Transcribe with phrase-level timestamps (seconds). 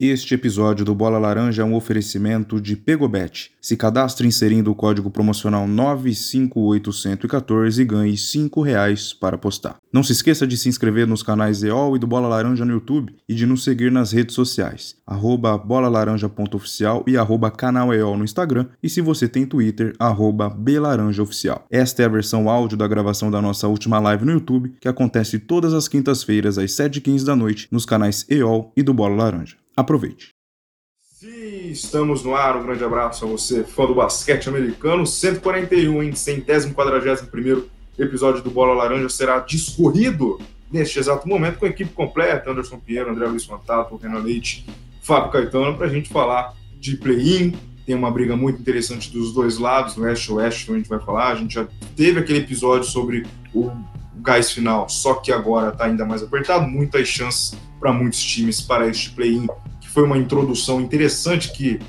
[0.00, 3.50] Este episódio do Bola Laranja é um oferecimento de Pegobet.
[3.60, 9.76] Se cadastre inserindo o código promocional 958114 e ganhe 5 reais para apostar.
[9.92, 13.14] Não se esqueça de se inscrever nos canais EOL e do Bola Laranja no YouTube
[13.28, 18.68] e de nos seguir nas redes sociais, arroba bolalaranja.oficial e arroba canal EOL no Instagram
[18.82, 21.66] e se você tem Twitter, arroba belaranjaoficial.
[21.70, 25.38] Esta é a versão áudio da gravação da nossa última live no YouTube, que acontece
[25.38, 29.60] todas as quintas-feiras às 7h15 da noite nos canais EOL e do Bola Laranja.
[29.80, 30.34] Aproveite.
[31.00, 32.56] Sim, estamos no ar.
[32.56, 35.06] Um grande abraço a você, fã do basquete americano.
[35.06, 40.38] 141, em centésimo, quadragésimo primeiro episódio do Bola Laranja será discorrido
[40.70, 44.66] neste exato momento com a equipe completa: Anderson Pinheiro, André Luiz Fantato, Renan Leite,
[45.00, 47.54] Fábio Caetano, para a gente falar de play-in.
[47.86, 51.00] Tem uma briga muito interessante dos dois lados, no Oeste Oeste, que a gente vai
[51.00, 51.28] falar.
[51.28, 51.66] A gente já
[51.96, 53.70] teve aquele episódio sobre o
[54.22, 56.66] gás final, só que agora está ainda mais apertado.
[56.66, 59.46] Muitas chances para muitos times para este play-in
[59.92, 61.80] foi uma introdução interessante que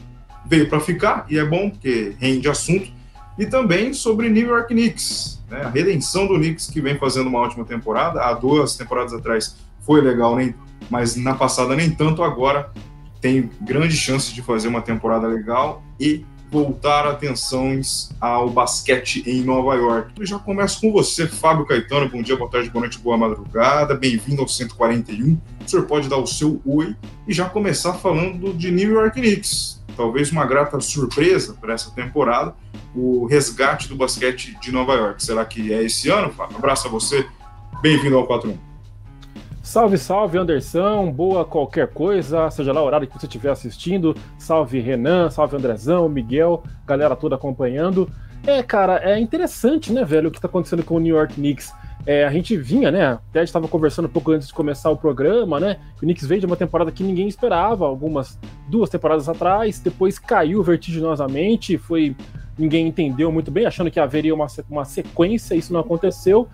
[0.45, 2.91] veio para ficar e é bom porque rende assunto.
[3.37, 5.61] E também sobre New York Knicks, né?
[5.61, 8.21] a redenção do Knicks que vem fazendo uma ótima temporada.
[8.21, 10.53] Há duas temporadas atrás foi legal, nem,
[10.89, 12.23] mas na passada nem tanto.
[12.23, 12.71] Agora
[13.21, 19.73] tem grande chance de fazer uma temporada legal e voltar atenções ao basquete em Nova
[19.73, 20.11] York.
[20.19, 22.09] Eu já começo com você, Fábio Caetano.
[22.09, 23.95] Bom dia, boa tarde, boa noite, boa madrugada.
[23.95, 25.33] Bem-vindo ao 141.
[25.33, 26.93] O senhor pode dar o seu oi
[27.25, 29.81] e já começar falando de New York Knicks.
[29.95, 32.53] Talvez uma grata surpresa para essa temporada,
[32.93, 35.23] o resgate do basquete de Nova York.
[35.23, 36.57] Será que é esse ano, Fábio?
[36.57, 37.25] Abraço a você.
[37.81, 38.70] Bem-vindo ao 41.
[39.71, 44.13] Salve, salve Anderson, boa qualquer coisa, seja lá o horário que você estiver assistindo.
[44.37, 48.11] Salve Renan, salve Andrezão, Miguel, galera toda acompanhando.
[48.45, 51.71] É, cara, é interessante, né, velho, o que tá acontecendo com o New York Knicks.
[52.05, 53.13] É, a gente vinha, né?
[53.13, 55.79] Até a gente estava conversando um pouco antes de começar o programa, né?
[55.95, 60.61] O Knicks veio de uma temporada que ninguém esperava, algumas duas temporadas atrás, depois caiu
[60.61, 62.13] vertiginosamente, foi
[62.57, 66.47] ninguém entendeu muito bem, achando que haveria uma, uma sequência, isso não aconteceu.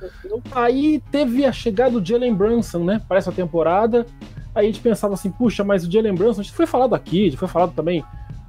[0.51, 4.05] Aí teve a chegada do Jalen Brunson, né, para essa temporada.
[4.53, 7.35] Aí a gente pensava assim, puxa, mas o Jalen Brunson, a gente foi falado aqui,
[7.35, 8.03] foi falado também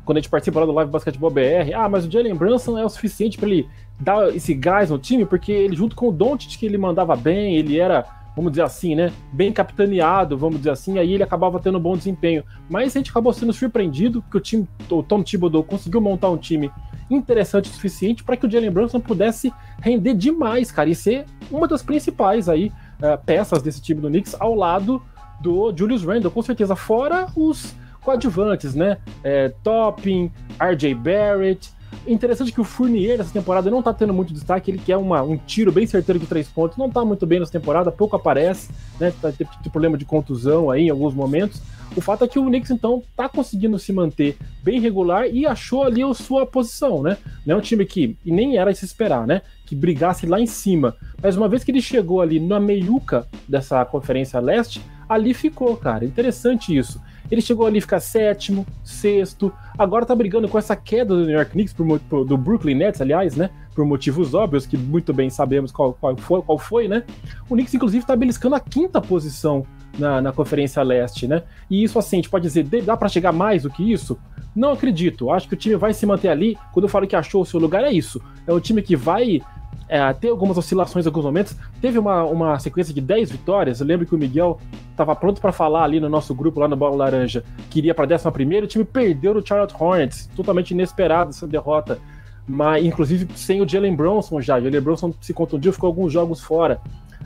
[0.05, 2.89] quando a gente participou do Live Basketball BR, ah, mas o Jalen Brunson é o
[2.89, 3.69] suficiente para ele
[4.01, 7.57] dar esse gás no time, porque ele junto com o Doncic que ele mandava bem,
[7.57, 8.07] ele era
[8.39, 11.97] vamos dizer assim, né, bem capitaneado, vamos dizer assim, aí ele acabava tendo um bom
[11.97, 12.45] desempenho.
[12.71, 16.37] Mas a gente acabou sendo surpreendido que o time, o Tom Thibodeau conseguiu montar um
[16.37, 16.71] time
[17.11, 21.67] interessante o suficiente para que o Jalen Brunson pudesse render demais, cara, e ser uma
[21.67, 25.03] das principais aí uh, peças desse time do Knicks ao lado
[25.41, 28.99] do Julius Randle, com certeza, fora os coadjuvantes, né?
[29.23, 31.71] É, Topping, RJ Barrett,
[32.07, 35.37] Interessante que o Fournier nessa temporada não tá tendo muito destaque, ele quer uma, um
[35.37, 39.13] tiro bem certeiro de três pontos, não tá muito bem nessa temporada, pouco aparece, né?
[39.21, 41.61] Tá, teve problema de contusão aí em alguns momentos.
[41.97, 45.85] O fato é que o Knicks, então, tá conseguindo se manter bem regular e achou
[45.85, 47.17] ali a sua posição, né?
[47.45, 49.43] Não é um time que, e nem era se esperar, né?
[49.67, 50.95] Que brigasse lá em cima.
[51.21, 56.05] Mas uma vez que ele chegou ali na meiuca dessa Conferência Leste, ali ficou, cara.
[56.05, 57.01] Interessante isso.
[57.31, 61.35] Ele chegou ali a ficar sétimo, sexto, agora tá brigando com essa queda do New
[61.35, 63.51] York Knicks, por, por, do Brooklyn Nets, aliás, né?
[63.75, 67.05] Por motivos óbvios, que muito bem sabemos qual, qual, foi, qual foi, né?
[67.49, 69.67] O Knicks, inclusive, tá beliscando a quinta posição
[69.99, 71.43] na, na Conferência Leste, né?
[71.71, 74.19] E isso, assim, a gente pode dizer, dá para chegar mais do que isso?
[74.55, 75.31] Não acredito.
[75.31, 76.57] Acho que o time vai se manter ali.
[76.73, 78.21] Quando eu falo que achou o seu lugar, é isso.
[78.47, 79.41] É um time que vai
[79.89, 81.57] é, ter algumas oscilações em alguns momentos.
[81.81, 83.81] Teve uma, uma sequência de 10 vitórias.
[83.81, 86.77] Eu lembro que o Miguel estava pronto para falar ali no nosso grupo, lá no
[86.77, 88.65] Bola Laranja, que iria para a 11.
[88.65, 91.99] O time perdeu no Charlotte Hornets, totalmente inesperado essa derrota.
[92.47, 94.59] Mas, inclusive, sem o Jalen Bronson já.
[94.59, 96.81] O Jalen Bronson se contundiu, ficou alguns jogos fora.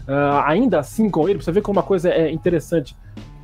[0.07, 2.97] Uh, ainda assim, com ele, você ver como uma coisa é interessante.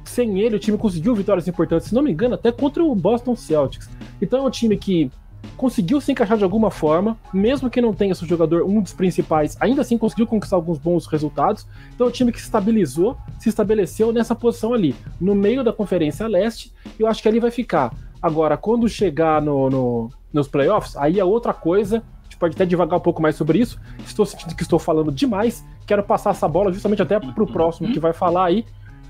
[0.04, 3.36] Sem ele, o time conseguiu vitórias importantes, se não me engano, até contra o Boston
[3.36, 3.88] Celtics.
[4.20, 5.10] Então é um time que
[5.56, 9.56] conseguiu se encaixar de alguma forma, mesmo que não tenha seu jogador um dos principais,
[9.60, 11.66] ainda assim conseguiu conquistar alguns bons resultados.
[11.94, 15.72] Então é um time que se estabilizou, se estabeleceu nessa posição ali, no meio da
[15.72, 17.92] Conferência Leste, e eu acho que ali vai ficar.
[18.22, 22.02] Agora, quando chegar no, no, nos playoffs, aí é outra coisa.
[22.20, 23.80] A gente pode até devagar um pouco mais sobre isso.
[24.04, 25.64] Estou sentindo que estou falando demais.
[25.86, 28.64] Quero passar essa bola justamente até para o próximo que vai falar aí.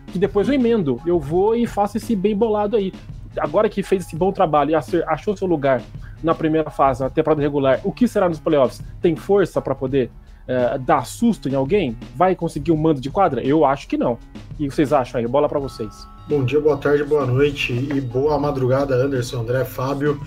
[0.09, 1.01] Que depois eu emendo.
[1.07, 2.93] Eu vou e faço esse bem bolado aí.
[3.39, 5.83] Agora que fez esse bom trabalho e achou seu lugar
[6.23, 8.83] na primeira fase, na temporada regular, o que será nos playoffs?
[9.01, 10.11] Tem força para poder
[10.47, 11.97] é, dar susto em alguém?
[12.17, 13.43] Vai conseguir um mando de quadra?
[13.43, 14.19] Eu acho que não.
[14.59, 15.27] E vocês acham aí?
[15.27, 16.07] Bola para vocês.
[16.29, 20.21] Bom dia, boa tarde, boa noite e boa madrugada, Anderson, André, Fábio.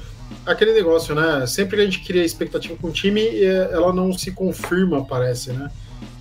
[0.46, 1.46] Aquele negócio, né?
[1.46, 5.52] Sempre que a gente cria expectativa com o time, é, ela não se confirma, parece,
[5.52, 5.70] né?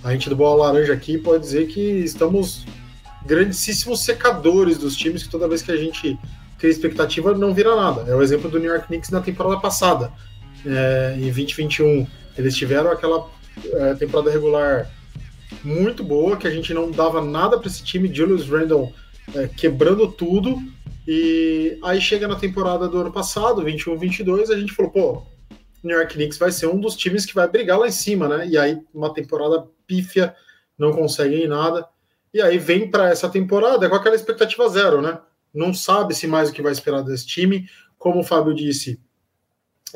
[0.03, 2.65] A gente do Bola Laranja aqui pode dizer que estamos
[3.25, 6.19] grandíssimos secadores dos times, que toda vez que a gente
[6.61, 8.09] ter expectativa não vira nada.
[8.09, 10.13] É o exemplo do New York Knicks na temporada passada,
[10.63, 12.05] é, em 2021.
[12.37, 13.27] Eles tiveram aquela
[13.73, 14.87] é, temporada regular
[15.63, 18.93] muito boa, que a gente não dava nada para esse time, Julius Randle
[19.35, 20.61] é, quebrando tudo,
[21.07, 25.23] e aí chega na temporada do ano passado, 21-22, a gente falou, pô,
[25.83, 28.47] New York Knicks vai ser um dos times que vai brigar lá em cima, né?
[28.47, 30.35] E aí, uma temporada pífia,
[30.77, 31.87] não conseguem nada.
[32.31, 35.19] E aí vem para essa temporada com aquela expectativa zero, né?
[35.53, 37.69] Não sabe se mais o que vai esperar desse time.
[37.97, 38.99] Como o Fábio disse,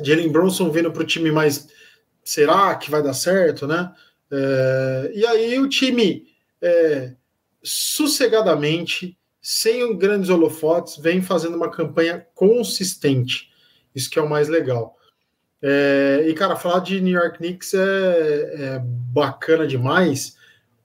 [0.01, 1.67] Jalen Bronson vindo para o time mais.
[2.23, 3.93] Será que vai dar certo, né?
[4.31, 6.25] É, e aí o time
[6.61, 7.13] é,
[7.63, 13.51] sossegadamente, sem grandes holofotes, vem fazendo uma campanha consistente.
[13.93, 14.95] Isso que é o mais legal.
[15.61, 20.35] É, e, cara, falar de New York Knicks é, é, bacana demais,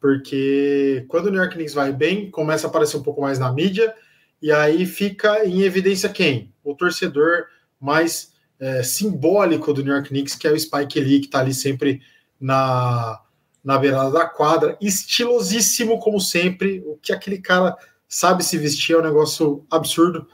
[0.01, 3.53] porque quando o New York Knicks vai bem, começa a aparecer um pouco mais na
[3.53, 3.95] mídia,
[4.43, 6.53] e aí fica em evidência quem?
[6.65, 7.45] O torcedor
[7.79, 11.55] mais é, simbólico do New York Knicks, que é o Spike Lee, que está ali
[11.55, 12.01] sempre
[12.41, 13.21] na,
[13.63, 17.77] na beirada da quadra, estilosíssimo como sempre, o que aquele cara
[18.09, 20.27] sabe se vestir é um negócio absurdo.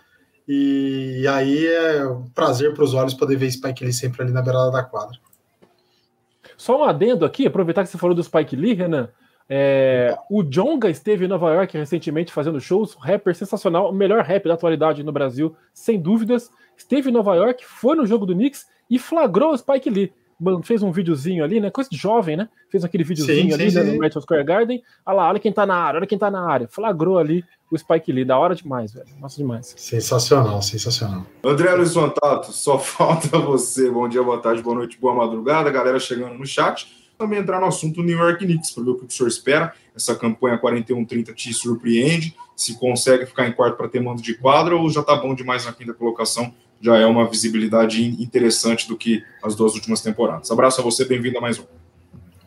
[0.49, 4.43] E aí é um prazer para os olhos poder ver Spike Lee sempre ali na
[4.43, 5.19] beirada da quadra.
[6.57, 9.09] Só um adendo aqui, aproveitar que você falou do Spike Lee, Renan.
[9.49, 14.47] É, o Jonga esteve em Nova York recentemente fazendo shows, rapper sensacional, o melhor rap
[14.49, 16.51] da atualidade no Brasil, sem dúvidas.
[16.77, 20.13] Esteve em Nova York, foi no jogo do Knicks e flagrou o Spike Lee
[20.63, 21.71] fez um videozinho ali, né?
[21.71, 22.49] Coisa de jovem, né?
[22.71, 23.93] Fez aquele videozinho sim, ali sim, né, sim.
[23.93, 24.83] no Madison Square Garden.
[25.05, 26.69] Olha lá, olha quem tá na área, olha quem tá na área.
[26.69, 29.07] Flagrou ali o Spike Lee, da hora demais, velho.
[29.19, 29.75] Nossa, demais.
[29.77, 31.27] Sensacional, sensacional.
[31.43, 33.91] André Luiz Fantato, só falta você.
[33.91, 35.71] Bom dia, boa tarde, boa noite, boa madrugada.
[35.71, 37.06] Galera chegando no chat.
[37.19, 39.73] Também entrar no assunto New York Knicks, para ver o que o senhor espera.
[39.95, 42.35] Essa campanha 41-30 te surpreende?
[42.55, 45.65] Se consegue ficar em quarto para ter mando de quadra ou já tá bom demais
[45.65, 50.51] na quinta colocação já é uma visibilidade interessante do que as duas últimas temporadas.
[50.51, 51.65] Abraço a você, bem-vindo a mais um.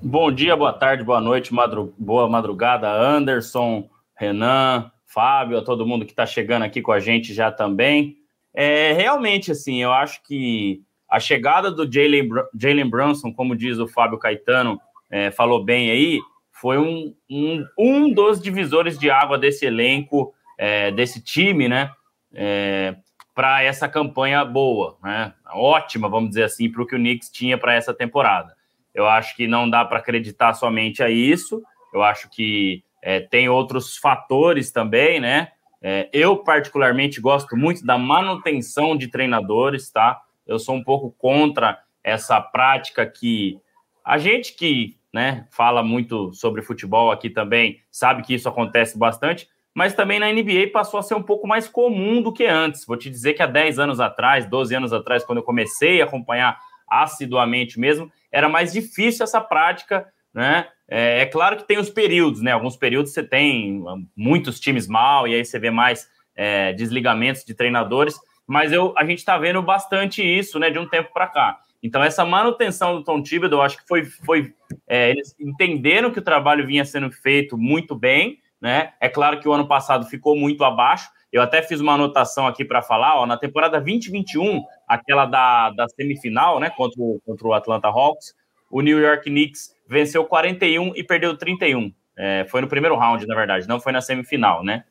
[0.01, 6.06] Bom dia, boa tarde, boa noite, madru boa madrugada, Anderson, Renan, Fábio, a todo mundo
[6.06, 8.18] que está chegando aqui com a gente já também.
[8.54, 14.19] É, realmente, assim, eu acho que a chegada do Jalen, Brunson, como diz o Fábio
[14.19, 14.79] Caetano,
[15.09, 16.19] é, falou bem aí,
[16.51, 21.91] foi um, um, um dos divisores de água desse elenco, é, desse time, né?
[22.33, 22.95] É,
[23.33, 25.33] para essa campanha boa, né?
[25.53, 28.53] Ótima, vamos dizer assim, para o que o Knicks tinha para essa temporada.
[28.94, 31.63] Eu acho que não dá para acreditar somente a isso.
[31.94, 35.50] Eu acho que é, tem outros fatores também, né?
[35.81, 40.21] É, eu, particularmente, gosto muito da manutenção de treinadores, tá?
[40.49, 43.59] Eu sou um pouco contra essa prática que
[44.03, 49.47] a gente que né, fala muito sobre futebol aqui também sabe que isso acontece bastante,
[49.73, 52.85] mas também na NBA passou a ser um pouco mais comum do que antes.
[52.85, 56.05] Vou te dizer que há 10 anos atrás, 12 anos atrás, quando eu comecei a
[56.05, 60.67] acompanhar assiduamente mesmo, era mais difícil essa prática, né?
[60.87, 62.51] É, é, claro que tem os períodos, né?
[62.51, 63.83] Alguns períodos você tem
[64.15, 68.19] muitos times mal e aí você vê mais é, desligamentos de treinadores,
[68.49, 70.71] mas eu, a gente está vendo bastante isso, né?
[70.71, 71.59] De um tempo para cá.
[71.83, 74.55] Então, essa manutenção do Tom Thibodeau, eu acho que foi, foi
[74.87, 78.93] é, eles entenderam que o trabalho vinha sendo feito muito bem, né?
[78.99, 81.11] É claro que o ano passado ficou muito abaixo.
[81.31, 85.87] Eu até fiz uma anotação aqui para falar, ó, na temporada 2021, aquela da, da
[85.87, 88.33] semifinal, né, contra o, contra o Atlanta Hawks,
[88.71, 91.94] o New York Knicks venceu 41 e perdeu 31.
[92.18, 94.85] É, foi no primeiro round, na verdade, não foi na semifinal, né?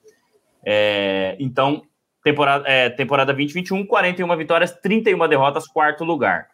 [0.64, 1.82] É, então,
[2.30, 6.49] temporada, é, temporada 2021, 41 vitórias, 31 derrotas, quarto lugar.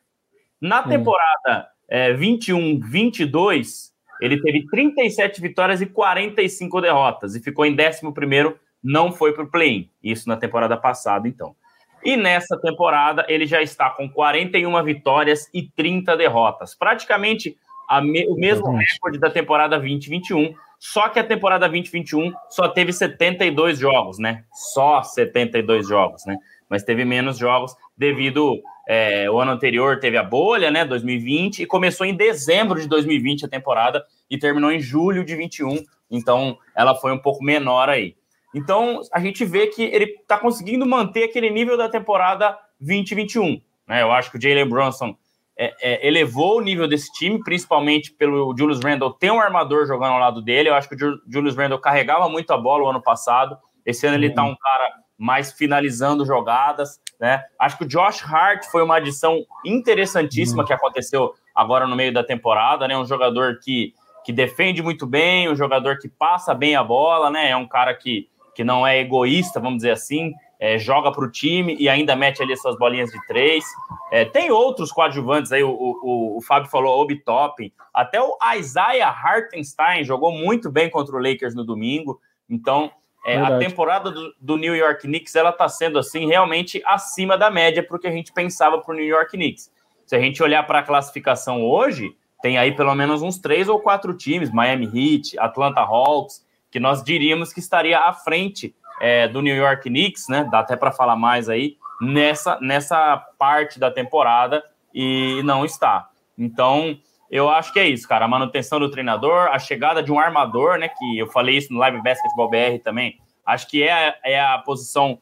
[0.61, 2.17] Na temporada hum.
[2.17, 9.45] 21-22, ele teve 37 vitórias e 45 derrotas e ficou em 11 não foi para
[9.45, 9.89] o play-in.
[10.03, 11.57] Isso na temporada passada, então.
[12.05, 16.75] E nessa temporada ele já está com 41 vitórias e 30 derrotas.
[16.75, 17.57] Praticamente
[18.03, 20.55] me, o mesmo recorde da temporada 2021,
[20.87, 24.45] só que a temporada 2021 só teve 72 jogos, né?
[24.53, 26.37] Só 72 jogos, né?
[26.69, 31.67] Mas teve menos jogos devido é, o ano anterior teve a bolha, né, 2020, e
[31.67, 36.95] começou em dezembro de 2020 a temporada e terminou em julho de 21, então ela
[36.95, 38.15] foi um pouco menor aí.
[38.55, 43.59] Então a gente vê que ele está conseguindo manter aquele nível da temporada 2021.
[43.89, 44.03] Né?
[44.03, 45.17] Eu acho que o Jalen Brunson
[45.57, 50.13] é, é, elevou o nível desse time, principalmente pelo Julius Randle ter um armador jogando
[50.13, 50.69] ao lado dele.
[50.69, 53.57] Eu acho que o Julius Randle carregava muito a bola o ano passado.
[53.87, 57.45] Esse ano ele está um cara mais finalizando jogadas, né?
[57.59, 60.67] Acho que o Josh Hart foi uma adição interessantíssima uhum.
[60.67, 62.99] que aconteceu agora no meio da temporada, né?
[62.99, 63.95] Um jogador que,
[64.25, 67.51] que defende muito bem, um jogador que passa bem a bola, né?
[67.51, 71.31] É um cara que, que não é egoísta, vamos dizer assim, é, joga para o
[71.31, 73.65] time e ainda mete ali suas bolinhas de três.
[74.11, 79.11] É, tem outros coadjuvantes aí, o, o, o Fábio falou, Obi Toppin, até o Isaiah
[79.11, 82.21] Hartenstein jogou muito bem contra o Lakers no domingo.
[82.49, 82.91] Então,
[83.27, 87.51] é, a temporada do, do, New York Knicks ela está sendo assim realmente acima da
[87.51, 89.73] média para o que a gente pensava para o New York Knicks.
[90.05, 93.81] Se a gente olhar para a classificação hoje, tem aí pelo menos uns três ou
[93.81, 99.43] quatro times, Miami Heat, Atlanta Hawks, que nós diríamos que estaria à frente é, do
[99.43, 100.49] New York Knicks, né?
[100.51, 106.09] Dá até para falar mais aí nessa, nessa parte da temporada e não está.
[106.39, 106.99] Então,
[107.31, 108.25] eu acho que é isso, cara.
[108.25, 110.89] A manutenção do treinador, a chegada de um armador, né?
[110.89, 113.21] Que eu falei isso no Live Basketball BR também.
[113.45, 115.19] Acho que é, é a posição.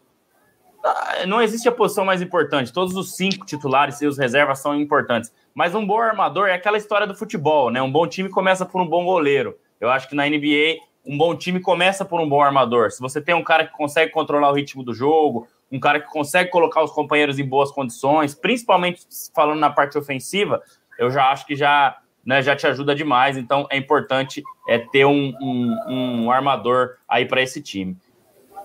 [0.84, 2.72] Ah, não existe a posição mais importante.
[2.72, 5.34] Todos os cinco titulares e os reservas são importantes.
[5.52, 7.82] Mas um bom armador é aquela história do futebol, né?
[7.82, 9.58] Um bom time começa por um bom goleiro.
[9.80, 12.90] Eu acho que na NBA um bom time começa por um bom armador.
[12.90, 16.08] Se você tem um cara que consegue controlar o ritmo do jogo, um cara que
[16.08, 19.02] consegue colocar os companheiros em boas condições, principalmente
[19.34, 20.62] falando na parte ofensiva,
[20.98, 23.36] eu já acho que já, né, já te ajuda demais.
[23.36, 27.96] Então é importante é, ter um, um, um armador aí para esse time.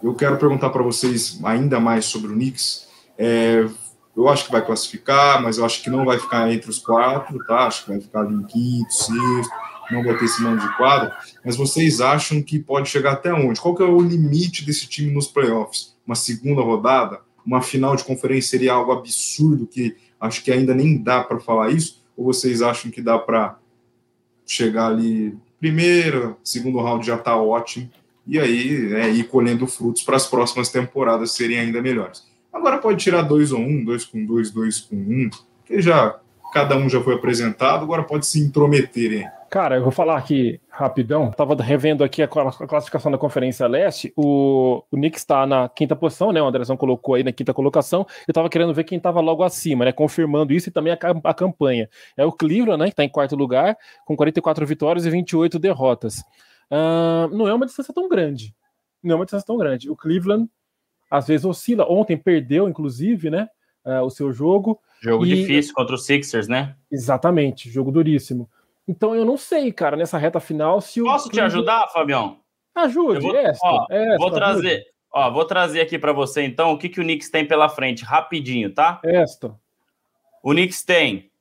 [0.03, 2.87] Eu quero perguntar para vocês ainda mais sobre o Knicks.
[3.17, 3.65] É,
[4.15, 7.43] eu acho que vai classificar, mas eu acho que não vai ficar entre os quatro,
[7.45, 7.65] tá?
[7.65, 11.13] Acho que vai ficar em quinto, sexto não ter esse mano de quadro,
[11.43, 13.59] mas vocês acham que pode chegar até onde?
[13.59, 15.95] Qual que é o limite desse time nos playoffs?
[16.05, 17.21] Uma segunda rodada?
[17.45, 21.71] Uma final de conferência seria algo absurdo que acho que ainda nem dá para falar
[21.71, 22.03] isso?
[22.15, 23.57] Ou vocês acham que dá para
[24.45, 27.89] chegar ali primeiro, segundo round já está ótimo
[28.25, 32.25] e aí é, ir colhendo frutos para as próximas temporadas serem ainda melhores?
[32.51, 35.29] Agora pode tirar dois ou um, dois com dois, dois com um,
[35.65, 36.19] que já
[36.51, 39.36] cada um já foi apresentado, agora pode se intrometer, hein?
[39.49, 41.31] Cara, eu vou falar aqui rapidão.
[41.31, 44.11] Tava revendo aqui a classificação da Conferência Leste.
[44.15, 46.41] O, o Knicks está na quinta posição, né?
[46.41, 48.05] O Andrezão colocou aí na quinta colocação.
[48.27, 49.93] Eu tava querendo ver quem tava logo acima, né?
[49.93, 51.89] Confirmando isso e também a, a campanha.
[52.17, 52.89] É o Cleveland, né?
[52.89, 56.19] Que tá em quarto lugar, com 44 vitórias e 28 derrotas.
[56.69, 58.53] Uh, não é uma distância tão grande.
[59.01, 59.89] Não é uma distância tão grande.
[59.89, 60.49] O Cleveland
[61.09, 61.89] às vezes oscila.
[61.89, 63.47] Ontem perdeu, inclusive, né?
[63.85, 64.77] Uh, o seu jogo.
[65.01, 65.29] Jogo e...
[65.29, 66.75] difícil contra os Sixers, né?
[66.91, 68.49] Exatamente, jogo duríssimo.
[68.87, 71.05] Então eu não sei, cara, nessa reta final se o.
[71.05, 72.39] Posso te ajudar, Fabião?
[72.73, 73.87] Ajude, vou, ó,
[74.19, 77.45] vou trazer, ó, vou trazer aqui para você então o que, que o Knicks tem
[77.45, 79.01] pela frente, rapidinho, tá?
[79.03, 79.55] Esta.
[80.43, 81.31] O Knicks tem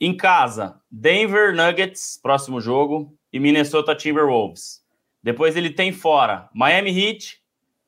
[0.00, 4.82] em casa Denver Nuggets, próximo jogo, e Minnesota Timberwolves.
[5.22, 7.38] Depois ele tem fora Miami Heat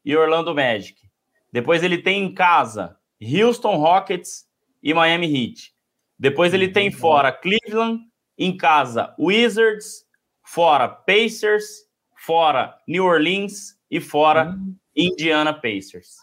[0.05, 1.09] e Orlando Magic.
[1.53, 4.47] Depois ele tem em casa Houston Rockets
[4.83, 5.73] e Miami Heat.
[6.19, 6.97] Depois ele tem uhum.
[6.97, 8.03] fora Cleveland
[8.39, 10.07] em casa, Wizards,
[10.43, 14.75] fora Pacers, fora New Orleans e fora hum.
[14.95, 16.17] Indiana Pacers.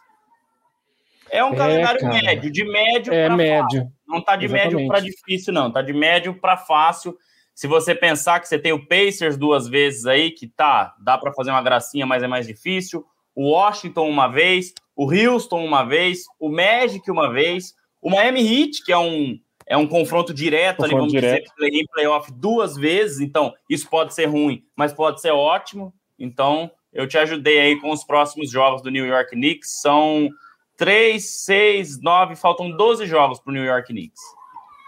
[1.30, 2.14] É um é, calendário cara.
[2.14, 3.82] médio, de médio é para médio.
[3.82, 3.92] Fácil.
[4.08, 4.74] Não tá de Exatamente.
[4.76, 5.72] médio para difícil, não.
[5.72, 7.18] Tá de médio para fácil.
[7.54, 11.34] Se você pensar que você tem o Pacers duas vezes aí, que tá, dá para
[11.34, 13.06] fazer uma gracinha, mas é mais difícil.
[13.34, 18.84] O Washington uma vez, o Houston uma vez, o Magic uma vez, o Miami Heat,
[18.84, 21.44] que é um é um confronto direto confronto ali, vamos direto.
[21.44, 25.94] dizer, play in playoff duas vezes, então isso pode ser ruim, mas pode ser ótimo.
[26.18, 29.82] Então, eu te ajudei aí com os próximos jogos do New York Knicks.
[29.82, 30.30] São
[30.78, 34.22] 3, 6, 9, faltam 12 jogos para o New York Knicks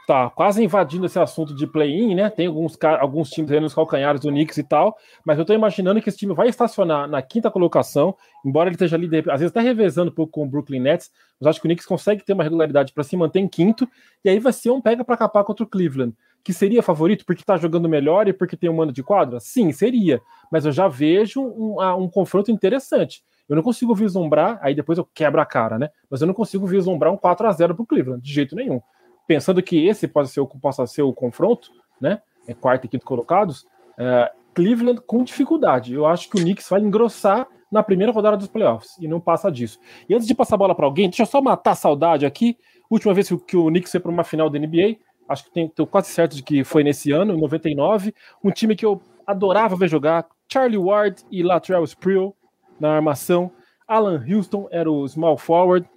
[0.08, 2.30] tá quase invadindo esse assunto de play-in, né?
[2.30, 4.96] Tem alguns, alguns times aí nos calcanhares do Knicks e tal,
[5.26, 8.96] mas eu tô imaginando que esse time vai estacionar na quinta colocação, embora ele esteja
[8.96, 11.70] ali, às vezes até revezando um pouco com o Brooklyn Nets, mas acho que o
[11.70, 13.86] Knicks consegue ter uma regularidade para se manter em quinto,
[14.24, 17.44] e aí vai ser um pega para capar contra o Cleveland, que seria favorito porque
[17.44, 19.42] tá jogando melhor e porque tem um mano de quadra?
[19.42, 23.22] Sim, seria, mas eu já vejo um, um confronto interessante.
[23.50, 25.90] Eu não consigo vislumbrar, aí depois eu quebro a cara, né?
[26.10, 28.82] Mas eu não consigo vislumbrar um 4 a 0 pro Cleveland, de jeito nenhum
[29.28, 31.70] pensando que esse pode ser possa ser o confronto,
[32.00, 32.22] né?
[32.48, 33.68] É quarto e quinto colocados,
[34.00, 35.94] é, Cleveland com dificuldade.
[35.94, 39.52] Eu acho que o Knicks vai engrossar na primeira rodada dos playoffs e não passa
[39.52, 39.80] disso.
[40.08, 42.58] E antes de passar a bola para alguém, deixa eu só matar a saudade aqui.
[42.90, 44.96] Última vez que o Knicks foi para uma final da NBA,
[45.28, 48.16] acho que estou quase certo de que foi nesse ano, em 99.
[48.44, 52.34] Um time que eu adorava ver jogar, Charlie Ward e Latrell Sprewell
[52.80, 53.52] na armação.
[53.88, 55.88] Alan Houston era o small forward.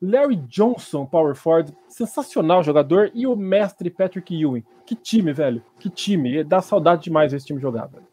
[0.00, 4.64] Larry Johnson, power forward, sensacional jogador, e o mestre Patrick Ewing.
[4.86, 5.62] Que time, velho.
[5.78, 6.44] Que time.
[6.44, 8.06] Dá saudade demais esse time jogar, velho.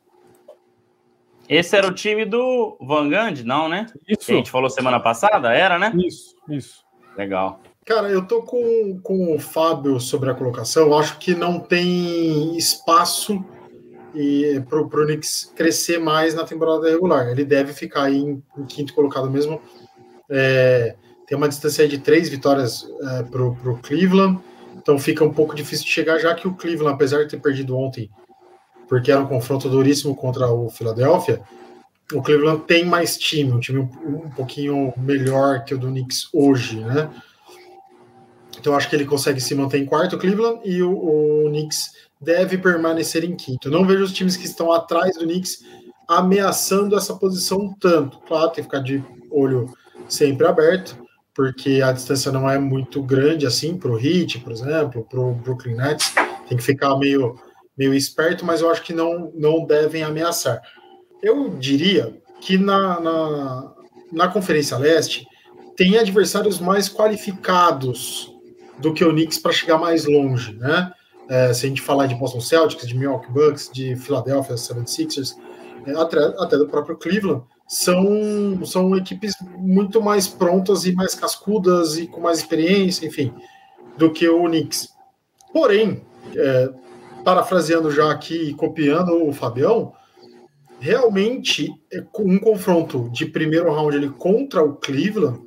[1.48, 3.86] Esse era o time do Van Gundy, não, né?
[4.08, 4.26] Isso.
[4.26, 5.94] Que a gente falou semana passada, era, né?
[5.96, 6.84] Isso, isso.
[7.16, 7.62] Legal.
[7.86, 10.88] Cara, eu tô com, com o Fábio sobre a colocação.
[10.88, 13.46] Eu acho que não tem espaço
[14.16, 17.28] e pro, pro Knicks crescer mais na temporada regular.
[17.28, 19.62] Ele deve ficar aí em, em quinto colocado mesmo
[20.30, 20.96] é,
[21.28, 24.40] tem uma distância de três vitórias é, para o Cleveland,
[24.78, 27.78] então fica um pouco difícil de chegar, já que o Cleveland, apesar de ter perdido
[27.78, 28.10] ontem,
[28.88, 31.42] porque era um confronto duríssimo contra o Philadelphia,
[32.14, 36.30] o Cleveland tem mais time, um time um, um pouquinho melhor que o do Knicks
[36.32, 37.10] hoje, né?
[38.60, 42.58] Então acho que ele consegue se manter em quarto, Cleveland, e o, o Knicks deve
[42.58, 43.68] permanecer em quinto.
[43.68, 45.64] Eu não vejo os times que estão atrás do Knicks
[46.08, 48.20] ameaçando essa posição tanto.
[48.20, 49.74] Claro, tem que ficar de olho
[50.08, 51.05] sempre aberto,
[51.36, 55.34] porque a distância não é muito grande assim para o Heat, por exemplo, para o
[55.34, 56.16] Brooklyn Nets.
[56.48, 57.36] Tem que ficar meio,
[57.78, 60.62] meio esperto, mas eu acho que não, não devem ameaçar.
[61.22, 63.74] Eu diria que na, na,
[64.14, 65.28] na Conferência Leste
[65.76, 68.34] tem adversários mais qualificados
[68.80, 70.92] do que o Knicks para chegar mais longe, né?
[71.28, 75.34] É, se a gente falar de Boston Celtics, de Milwaukee Bucks, de Philadelphia 76ers,
[75.86, 81.98] é, até, até do próprio Cleveland, são, são equipes muito mais prontas e mais cascudas
[81.98, 83.34] e com mais experiência, enfim,
[83.98, 84.90] do que o Knicks.
[85.52, 86.02] Porém,
[86.36, 86.70] é,
[87.24, 89.94] parafraseando já aqui e copiando o Fabião,
[90.80, 95.42] realmente é, um confronto de primeiro round ali contra o Cleveland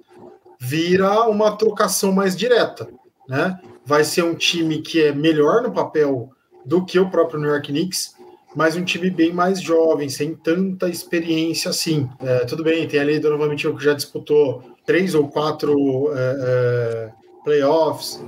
[0.58, 2.88] vira uma trocação mais direta,
[3.28, 3.58] né?
[3.86, 6.30] Vai ser um time que é melhor no papel
[6.66, 8.14] do que o próprio New York Knicks,
[8.54, 12.08] mas um time bem mais jovem, sem tanta experiência assim.
[12.20, 17.10] É, tudo bem, tem ali Donovan Mitchell que já disputou três ou quatro é, é,
[17.44, 18.22] playoffs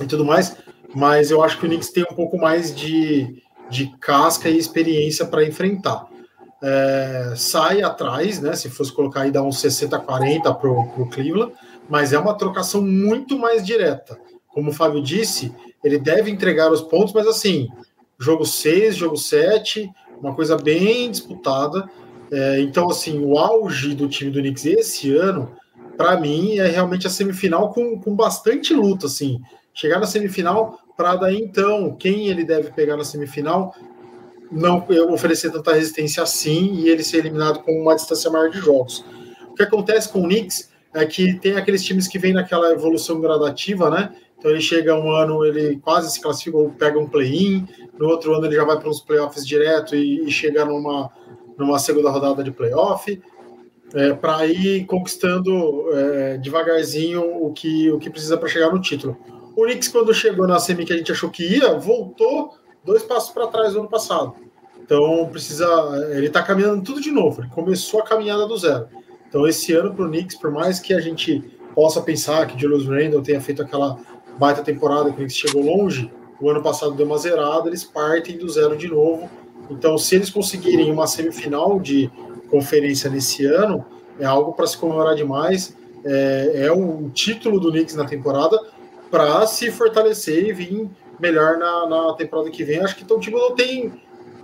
[0.00, 0.56] e tudo mais,
[0.94, 5.26] mas eu acho que o Knicks tem um pouco mais de, de casca e experiência
[5.26, 6.06] para enfrentar.
[6.62, 8.54] É, sai atrás, né?
[8.54, 11.52] Se fosse colocar aí, dá uns 60-40 para o Cleveland,
[11.88, 14.16] mas é uma trocação muito mais direta.
[14.48, 17.68] Como o Fábio disse, ele deve entregar os pontos, mas assim,
[18.24, 19.90] jogo 6, jogo 7,
[20.20, 21.88] uma coisa bem disputada.
[22.32, 25.52] É, então, assim, o auge do time do Knicks esse ano,
[25.96, 29.40] para mim, é realmente a semifinal com, com bastante luta, assim.
[29.72, 33.74] Chegar na semifinal para daí, então, quem ele deve pegar na semifinal,
[34.50, 39.04] não oferecer tanta resistência assim e ele ser eliminado com uma distância maior de jogos.
[39.50, 43.20] O que acontece com o Knicks é que tem aqueles times que vêm naquela evolução
[43.20, 44.14] gradativa, né?
[44.44, 47.66] Então ele chega um ano, ele quase se classifica ou pega um play-in,
[47.98, 51.10] no outro ano ele já vai para os playoffs direto e, e chega numa,
[51.56, 53.22] numa segunda rodada de playoff,
[53.94, 59.16] é, para ir conquistando é, devagarzinho o que, o que precisa para chegar no título.
[59.56, 62.50] O Knicks, quando chegou na semi que a gente achou que ia, voltou
[62.84, 64.34] dois passos para trás no ano passado.
[64.78, 65.66] Então precisa.
[66.10, 67.40] Ele está caminhando tudo de novo.
[67.40, 68.88] Ele começou a caminhada do zero.
[69.26, 71.42] Então esse ano para o Knicks, por mais que a gente
[71.74, 73.98] possa pensar que Julius Randle tenha feito aquela
[74.38, 78.48] baita temporada que Knicks chegou longe, o ano passado deu uma zerada, eles partem do
[78.48, 79.30] zero de novo.
[79.70, 82.10] Então, se eles conseguirem uma semifinal de
[82.50, 83.84] conferência nesse ano,
[84.18, 85.76] é algo para se comemorar demais.
[86.04, 88.60] É, é o título do Knicks na temporada
[89.10, 92.80] para se fortalecer e vir melhor na, na temporada que vem.
[92.80, 93.92] Acho que então, o time tem,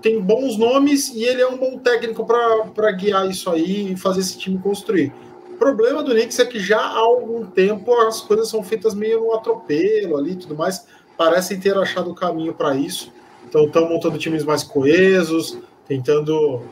[0.00, 4.20] tem bons nomes e ele é um bom técnico para guiar isso aí e fazer
[4.20, 5.12] esse time construir.
[5.60, 9.20] O problema do Knicks é que já há algum tempo as coisas são feitas meio
[9.20, 10.86] no atropelo ali e tudo mais
[11.18, 13.12] parecem ter achado o caminho para isso.
[13.46, 16.62] Então estão montando times mais coesos, tentando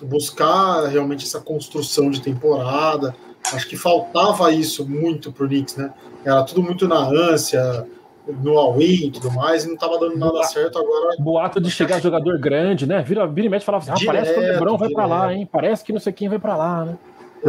[0.00, 3.16] buscar realmente essa construção de temporada.
[3.52, 5.92] Acho que faltava isso muito para o Knicks, né?
[6.24, 7.84] Era tudo muito na ânsia,
[8.28, 11.16] no all-in e tudo mais, e não estava dando nada certo agora.
[11.18, 13.02] Boato de chegar jogador grande, né?
[13.02, 15.48] Vira, vira e mexe falava assim: ah, parece que o Lebron vai para lá, hein?
[15.50, 16.96] Parece que não sei quem vai para lá, né?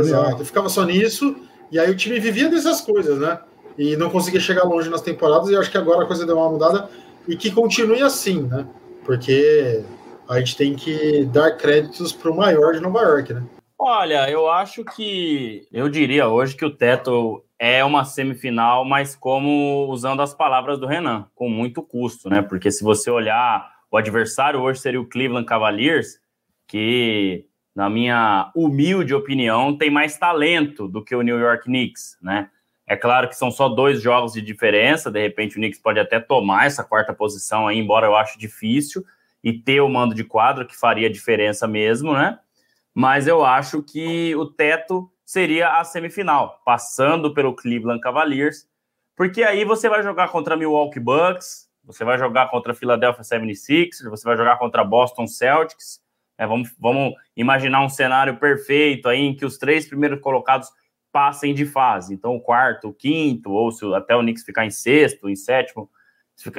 [0.02, 1.36] Exato, ficava só nisso,
[1.72, 3.40] e aí o time vivia dessas coisas, né?
[3.78, 6.50] e não conseguia chegar longe nas temporadas, e acho que agora a coisa deu uma
[6.50, 6.90] mudada
[7.28, 8.68] e que continue assim, né?
[9.06, 9.84] Porque
[10.28, 13.44] a gente tem que dar créditos para o maior de Nova York, né?
[13.80, 19.88] Olha, eu acho que eu diria hoje que o teto é uma semifinal, mas como
[19.90, 22.42] usando as palavras do Renan, com muito custo, né?
[22.42, 26.20] Porque se você olhar o adversário hoje seria o Cleveland Cavaliers,
[26.68, 27.46] que
[27.78, 32.50] na minha humilde opinião tem mais talento do que o New York Knicks, né?
[32.88, 36.20] É claro que são só dois jogos de diferença, de repente o Knicks pode até
[36.20, 39.06] tomar essa quarta posição aí, embora eu acho difícil,
[39.44, 42.40] e ter o mando de quadro, que faria diferença mesmo, né?
[42.96, 48.68] Mas eu acho que o teto seria a semifinal, passando pelo Cleveland Cavaliers,
[49.16, 54.24] porque aí você vai jogar contra Milwaukee Bucks, você vai jogar contra Philadelphia 76ers, você
[54.24, 56.02] vai jogar contra Boston Celtics,
[56.38, 56.46] né?
[56.46, 60.70] vamos, vamos imaginar um cenário perfeito aí em que os três primeiros colocados
[61.12, 62.14] passem de fase.
[62.14, 65.90] Então, o quarto, o quinto, ou se até o Knicks ficar em sexto, em sétimo.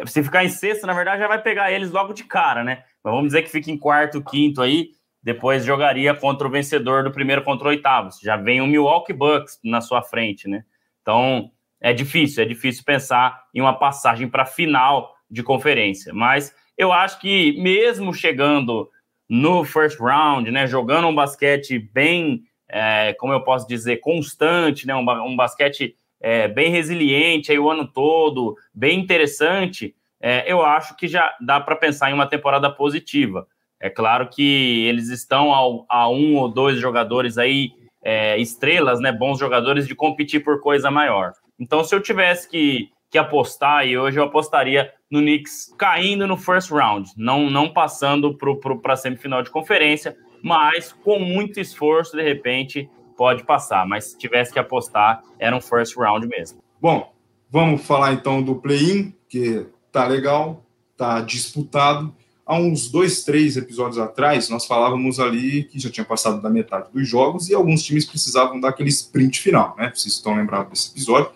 [0.07, 2.83] Se ficar, em sexto, na verdade, já vai pegar eles logo de cara, né?
[3.03, 4.91] Mas vamos dizer que fica em quarto, quinto aí.
[5.23, 8.11] depois jogaria contra o vencedor do primeiro contra o oitavo.
[8.21, 10.65] Já vem o Milwaukee Bucks na sua frente, né?
[11.03, 16.13] Então é difícil, é difícil pensar em uma passagem para final de conferência.
[16.13, 18.91] Mas eu acho que mesmo chegando
[19.29, 24.95] no first round, né, jogando um basquete bem, é, como eu posso dizer, constante, né,
[24.95, 30.97] um, um basquete é, bem resiliente aí o ano todo, bem interessante, é, eu acho
[30.97, 33.47] que já dá para pensar em uma temporada positiva.
[33.81, 37.71] É claro que eles estão a, a um ou dois jogadores aí,
[38.03, 41.33] é, estrelas, né, bons jogadores, de competir por coisa maior.
[41.59, 46.37] Então, se eu tivesse que, que apostar, e hoje eu apostaria no Knicks caindo no
[46.37, 52.23] first round, não, não passando para a semifinal de conferência, mas com muito esforço, de
[52.23, 53.87] repente, pode passar.
[53.87, 56.63] Mas se tivesse que apostar, era um first round mesmo.
[56.81, 57.13] Bom,
[57.51, 60.65] vamos falar então do play-in, que tá legal,
[60.97, 62.15] tá disputado.
[62.47, 66.91] Há uns dois, três episódios atrás, nós falávamos ali que já tinha passado da metade
[66.93, 69.93] dos jogos e alguns times precisavam daquele sprint final, né?
[69.95, 71.31] Vocês estão lembrados desse episódio.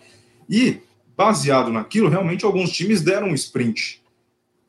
[0.49, 0.81] E,
[1.17, 4.03] baseado naquilo, realmente alguns times deram um sprint.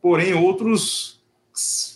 [0.01, 1.21] Porém, outros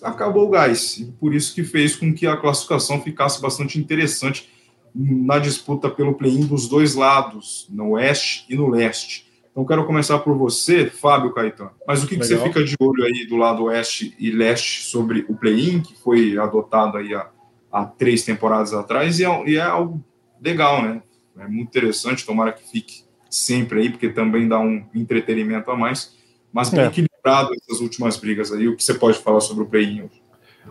[0.01, 0.97] acabou o gás.
[0.97, 4.49] E por isso que fez com que a classificação ficasse bastante interessante
[4.93, 9.27] na disputa pelo play-in dos dois lados, no oeste e no leste.
[9.51, 11.71] Então, quero começar por você, Fábio Caetano.
[11.87, 15.25] Mas o que, que você fica de olho aí do lado oeste e leste sobre
[15.27, 17.29] o play-in, que foi adotado aí há,
[17.71, 20.03] há três temporadas atrás, e é, e é algo
[20.39, 21.01] legal, né?
[21.39, 26.15] É muito interessante, tomara que fique sempre aí, porque também dá um entretenimento a mais.
[26.51, 26.87] Mas bem é.
[26.87, 28.67] equilibrado essas últimas brigas aí.
[28.67, 30.09] O que você pode falar sobre o play-in?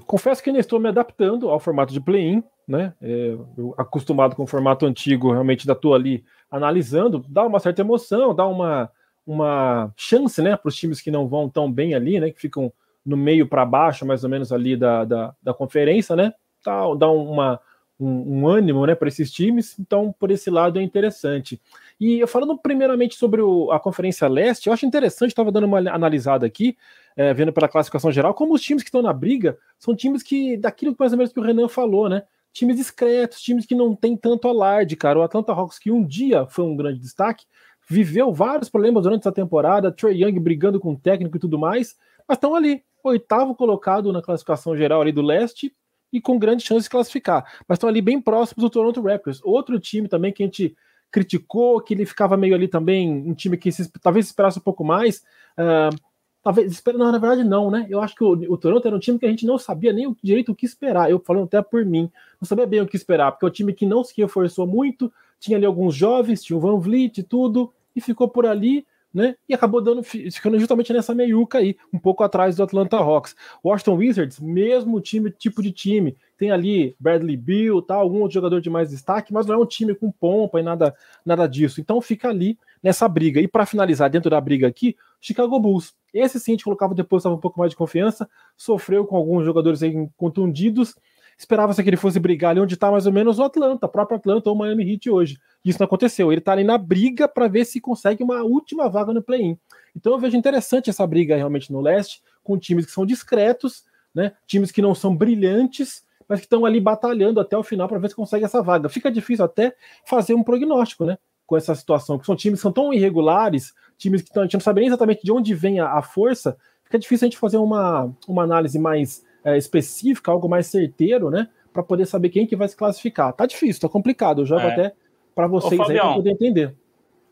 [0.06, 2.92] Confesso que ainda estou me adaptando ao formato de play-in, né?
[3.00, 3.36] É,
[3.78, 8.46] acostumado com o formato antigo, realmente ainda estou ali analisando, dá uma certa emoção, dá
[8.46, 8.90] uma,
[9.26, 12.30] uma chance, né, para os times que não vão tão bem ali, né?
[12.30, 12.72] Que ficam
[13.04, 16.32] no meio para baixo, mais ou menos ali da, da, da conferência, né?
[16.64, 17.60] Dá, dá uma,
[17.98, 19.78] um, um ânimo, né, para esses times.
[19.78, 21.60] Então, por esse lado é interessante.
[21.98, 26.44] E falando primeiramente sobre o, a Conferência Leste, eu acho interessante, estava dando uma analisada
[26.44, 26.76] aqui,
[27.16, 30.56] é, vendo pela classificação geral, como os times que estão na briga são times que,
[30.56, 32.22] daquilo que mais ou menos que o Renan falou, né?
[32.52, 35.18] Times discretos, times que não tem tanto alarde, cara.
[35.18, 37.46] O Atlanta Hawks, que um dia foi um grande destaque,
[37.88, 41.96] viveu vários problemas durante essa temporada, Trey Young brigando com o técnico e tudo mais,
[42.28, 45.74] mas estão ali, oitavo colocado na classificação geral ali do leste
[46.12, 47.44] e com grande chance de classificar.
[47.68, 50.76] Mas estão ali bem próximos do Toronto Raptors, outro time também que a gente
[51.10, 54.84] criticou, que ele ficava meio ali também, um time que se, talvez esperasse um pouco
[54.84, 55.22] mais.
[55.58, 55.96] Uh,
[56.42, 57.86] talvez, não, na verdade não, né?
[57.88, 60.14] Eu acho que o, o, Toronto era um time que a gente não sabia nem
[60.22, 61.10] direito o que esperar.
[61.10, 63.72] Eu falando até por mim, não sabia bem o que esperar, porque é um time
[63.72, 67.72] que não se reforçou muito, tinha ali alguns jovens, tinha o Van Vliet e tudo,
[67.94, 68.86] e ficou por ali
[69.16, 69.34] né?
[69.48, 73.34] E acabou dando, ficando justamente nessa meiuca aí, um pouco atrás do Atlanta Hawks.
[73.64, 78.60] Washington Wizards, mesmo time, tipo de time, tem ali Bradley Bill, tá, algum outro jogador
[78.60, 81.80] de mais destaque, mas não é um time com pompa e nada, nada disso.
[81.80, 83.40] Então fica ali nessa briga.
[83.40, 85.94] E para finalizar dentro da briga aqui, Chicago Bulls.
[86.12, 89.46] Esse sim a gente colocava depois, estava um pouco mais de confiança, sofreu com alguns
[89.46, 90.94] jogadores aí contundidos,
[91.38, 94.16] Esperava-se que ele fosse brigar ali onde está mais ou menos o Atlanta, o próprio
[94.16, 95.38] Atlanta ou o Miami Heat hoje.
[95.64, 96.32] Isso não aconteceu.
[96.32, 99.58] Ele está ali na briga para ver se consegue uma última vaga no play-in.
[99.94, 104.32] Então eu vejo interessante essa briga realmente no leste, com times que são discretos, né?
[104.46, 108.08] times que não são brilhantes, mas que estão ali batalhando até o final para ver
[108.08, 108.88] se consegue essa vaga.
[108.88, 109.74] Fica difícil até
[110.06, 111.18] fazer um prognóstico, né?
[111.46, 114.54] Com essa situação, porque são times que são tão irregulares, times que tão, a gente
[114.54, 117.58] não sabe nem exatamente de onde vem a, a força, fica difícil a gente fazer
[117.58, 121.48] uma, uma análise mais é, específica, algo mais certeiro, né?
[121.72, 123.32] Para poder saber quem que vai se classificar.
[123.32, 124.42] Tá difícil, tá complicado.
[124.42, 124.72] Eu jogo é.
[124.72, 124.92] até
[125.36, 126.74] para vocês Ô, aí para poder entender.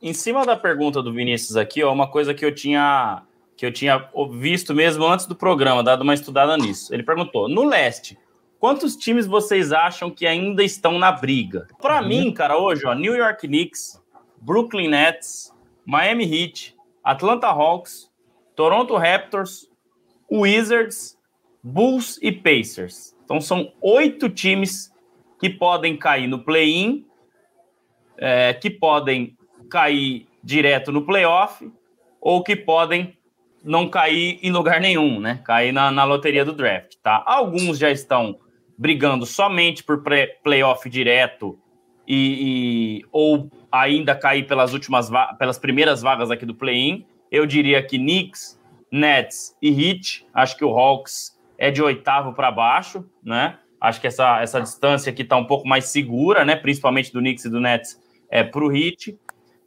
[0.00, 3.24] Em cima da pergunta do Vinícius aqui, ó, uma coisa que eu tinha
[3.57, 6.94] que eu tinha visto mesmo antes do programa, dado uma estudada nisso.
[6.94, 8.16] Ele perguntou: no leste,
[8.61, 11.66] quantos times vocês acham que ainda estão na briga?
[11.83, 12.09] Para uhum.
[12.09, 14.00] mim, cara, hoje, ó, New York Knicks,
[14.40, 15.53] Brooklyn Nets,
[15.85, 18.09] Miami Heat, Atlanta Hawks,
[18.55, 19.68] Toronto Raptors,
[20.31, 21.16] Wizards
[21.64, 23.16] Bulls e Pacers.
[23.24, 24.92] Então são oito times
[25.40, 27.07] que podem cair no play-in,
[28.18, 29.35] é, que podem
[29.70, 31.66] cair direto no playoff,
[32.20, 33.16] ou que podem
[33.64, 35.40] não cair em lugar nenhum, né?
[35.42, 37.22] Cair na, na loteria do draft, tá?
[37.27, 38.38] Alguns já estão
[38.77, 40.03] brigando somente por
[40.42, 41.59] playoff direto
[42.07, 47.07] e, e, ou ainda cair pelas últimas pelas primeiras vagas aqui do play-in.
[47.31, 48.61] Eu diria que Knicks,
[48.92, 50.27] Nets e Heat.
[50.35, 53.59] Acho que o Hawks é de oitavo para baixo, né?
[53.81, 56.57] Acho que essa, essa distância aqui está um pouco mais segura, né?
[56.57, 59.19] Principalmente do Knicks e do Nets é, para o Hit,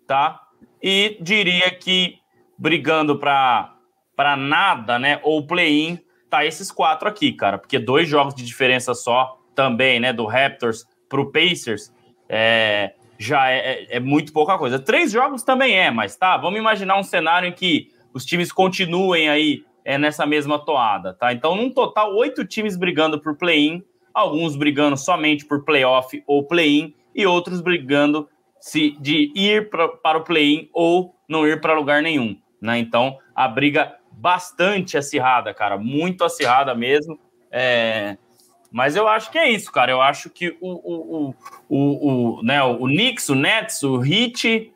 [0.07, 0.41] tá?
[0.81, 2.19] E diria que
[2.57, 5.19] brigando para nada, né?
[5.23, 10.13] Ou play-in, tá esses quatro aqui, cara, porque dois jogos de diferença só também, né,
[10.13, 11.91] do Raptors para o Pacers,
[12.29, 14.77] é, já é, é, é, muito pouca coisa.
[14.77, 19.29] Três jogos também é, mas tá, vamos imaginar um cenário em que os times continuem
[19.29, 21.31] aí é, nessa mesma toada, tá?
[21.31, 23.81] Então, num total, oito times brigando por play-in,
[24.13, 28.27] alguns brigando somente por playoff ou play-in, e outros brigando
[28.59, 32.77] se de ir pra, para o play-in ou não ir para lugar nenhum, né?
[32.77, 37.17] Então, a briga bastante acirrada, cara, muito acirrada mesmo.
[37.49, 38.17] É,
[38.69, 39.89] mas eu acho que é isso, cara.
[39.89, 41.35] Eu acho que o, o,
[41.69, 44.69] o, o, né, o Knicks, o Nets, o Heat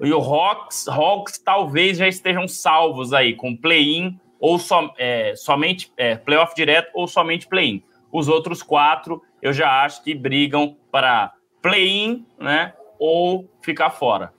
[0.00, 5.92] e o Hawks, Hawks talvez já estejam salvos aí com play-in ou so, é, somente
[5.96, 7.80] é, playoff direto ou somente play-in.
[8.10, 12.72] Os outros quatro eu já acho que brigam para play-in, né?
[12.98, 14.32] Ou ficar fora.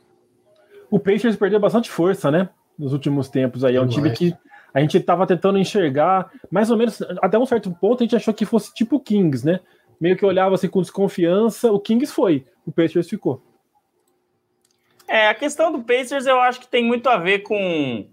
[0.91, 2.49] O Pacers perdeu bastante força, né?
[2.77, 3.77] Nos últimos tempos aí.
[3.77, 4.35] É um time que
[4.73, 8.33] a gente estava tentando enxergar, mais ou menos, até um certo ponto, a gente achou
[8.33, 9.61] que fosse tipo o Kings, né?
[10.01, 11.71] Meio que olhava assim com desconfiança.
[11.71, 13.41] O Kings foi, o Pacers ficou.
[15.07, 18.09] É, a questão do Pacers eu acho que tem muito a ver com.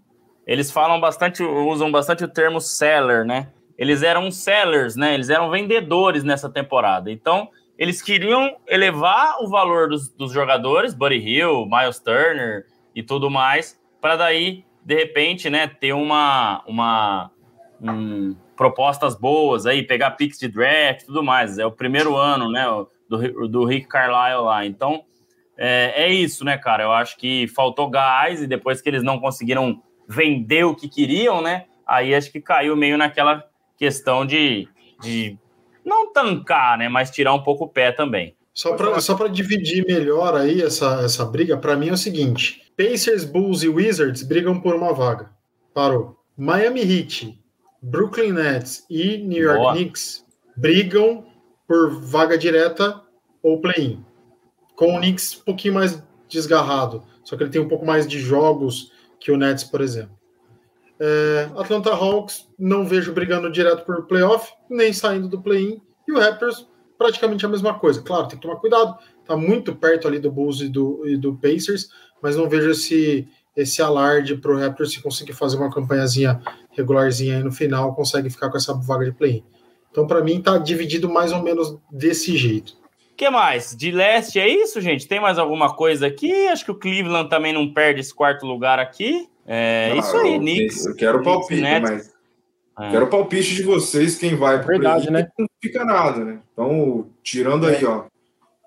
[0.47, 3.49] Eles falam bastante, usam bastante o termo seller, né?
[3.79, 5.15] Eles eram sellers, né?
[5.15, 7.11] Eles eram vendedores nessa temporada.
[7.11, 7.49] Então,
[7.79, 13.81] eles queriam elevar o valor dos, dos jogadores, Buddy Hill, Miles Turner e tudo mais,
[14.01, 17.31] para daí de repente, né, ter uma, uma
[17.81, 21.59] um, propostas boas aí, pegar picks de draft tudo mais.
[21.59, 22.67] É o primeiro ano, né,
[23.09, 24.67] do, do Rick Carlisle lá.
[24.67, 25.05] Então,
[25.57, 26.83] é, é isso, né, cara?
[26.83, 31.41] Eu acho que faltou gás e depois que eles não conseguiram vender o que queriam,
[31.41, 33.45] né, aí acho que caiu meio naquela
[33.79, 34.69] questão de,
[35.01, 35.39] de
[35.85, 38.35] não tancar, né, mas tirar um pouco o pé também.
[38.53, 43.25] Só para só dividir melhor aí essa, essa briga, para mim é o seguinte: Pacers,
[43.25, 45.31] Bulls e Wizards brigam por uma vaga.
[45.73, 46.17] Parou.
[46.37, 47.39] Miami Heat,
[47.81, 49.73] Brooklyn Nets e New York Boa.
[49.75, 50.25] Knicks
[50.57, 51.25] brigam
[51.67, 53.01] por vaga direta
[53.43, 54.05] ou play-in.
[54.75, 58.19] Com o Knicks um pouquinho mais desgarrado, só que ele tem um pouco mais de
[58.19, 60.19] jogos que o Nets, por exemplo.
[60.99, 65.81] É, Atlanta Hawks não vejo brigando direto por playoff, nem saindo do play-in.
[66.09, 66.67] E o Raptors,
[66.99, 68.03] praticamente a mesma coisa.
[68.03, 71.37] Claro, tem que tomar cuidado, tá muito perto ali do Bulls e do, e do
[71.37, 71.89] Pacers,
[72.23, 76.41] mas não vejo esse, esse alarde para o Raptors se conseguir fazer uma campanhazinha
[76.73, 79.45] regularzinha aí no final, consegue ficar com essa vaga de play.
[79.91, 82.80] Então, para mim, tá dividido mais ou menos desse jeito.
[83.21, 83.77] Que mais?
[83.77, 85.07] De leste é isso, gente?
[85.07, 86.49] Tem mais alguma coisa aqui?
[86.49, 89.29] Acho que o Cleveland também não perde esse quarto lugar aqui.
[89.47, 90.87] É ah, isso aí, eu, Knicks.
[90.87, 91.91] Eu quero palpite, Nets.
[91.91, 92.15] mas
[92.79, 92.91] é.
[92.91, 95.29] quero palpite de vocês, quem vai para Verdade, né?
[95.39, 96.41] Não fica nada, né?
[96.51, 98.05] Então, tirando aí, ó.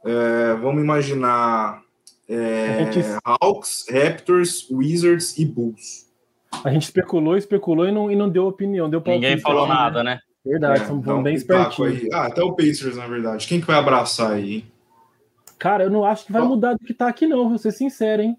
[0.05, 1.81] É, vamos imaginar
[2.29, 2.99] é, gente...
[3.25, 6.11] Hawks, Raptors, Wizards e Bulls.
[6.63, 8.87] A gente especulou, especulou e não, e não deu opinião.
[8.87, 10.19] Deu Ninguém falou nada, né?
[10.45, 12.13] Verdade, é, somos então, bem espertinhos.
[12.13, 13.47] Ah, até o Pacers, na verdade.
[13.47, 14.71] Quem que vai abraçar aí, hein?
[15.57, 16.47] Cara, eu não acho que vai oh.
[16.47, 18.37] mudar do que tá aqui, não, vou ser sincero, hein?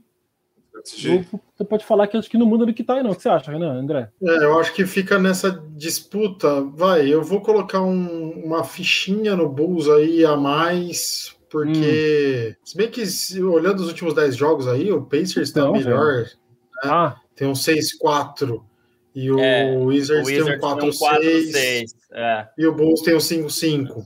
[0.84, 3.12] Você pode falar que acho que não muda do que tá aí, não.
[3.12, 4.10] O que você acha, Renan, André?
[4.22, 6.62] É, eu acho que fica nessa disputa.
[6.62, 12.62] Vai, eu vou colocar um, uma fichinha no Bulls aí a mais porque, hum.
[12.64, 13.04] se bem que
[13.40, 16.22] olhando os últimos 10 jogos aí, o Pacers está melhor.
[16.22, 16.30] Né?
[16.82, 17.16] Ah.
[17.36, 18.60] Tem um 6-4.
[19.14, 21.84] E o, é, Wizards, tem um 4-6.
[22.12, 22.48] É.
[22.58, 24.04] E o Bulls tem um 5-5.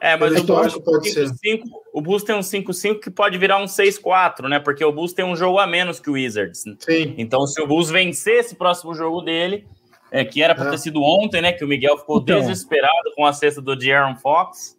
[0.00, 1.34] É, mas o Bulls, pode 5, ser.
[1.34, 4.58] 5, o Bulls tem um 5-5 que pode virar um 6-4, né?
[4.58, 6.64] Porque o Bulls tem um jogo a menos que o Wizards.
[6.78, 7.14] Sim.
[7.18, 9.66] Então, se o Bulls vencer esse próximo jogo dele,
[10.10, 10.70] é, que era para é.
[10.70, 11.52] ter sido ontem, né?
[11.52, 12.40] Que o Miguel ficou então.
[12.40, 14.78] desesperado com a cesta do De'Aaron Fox.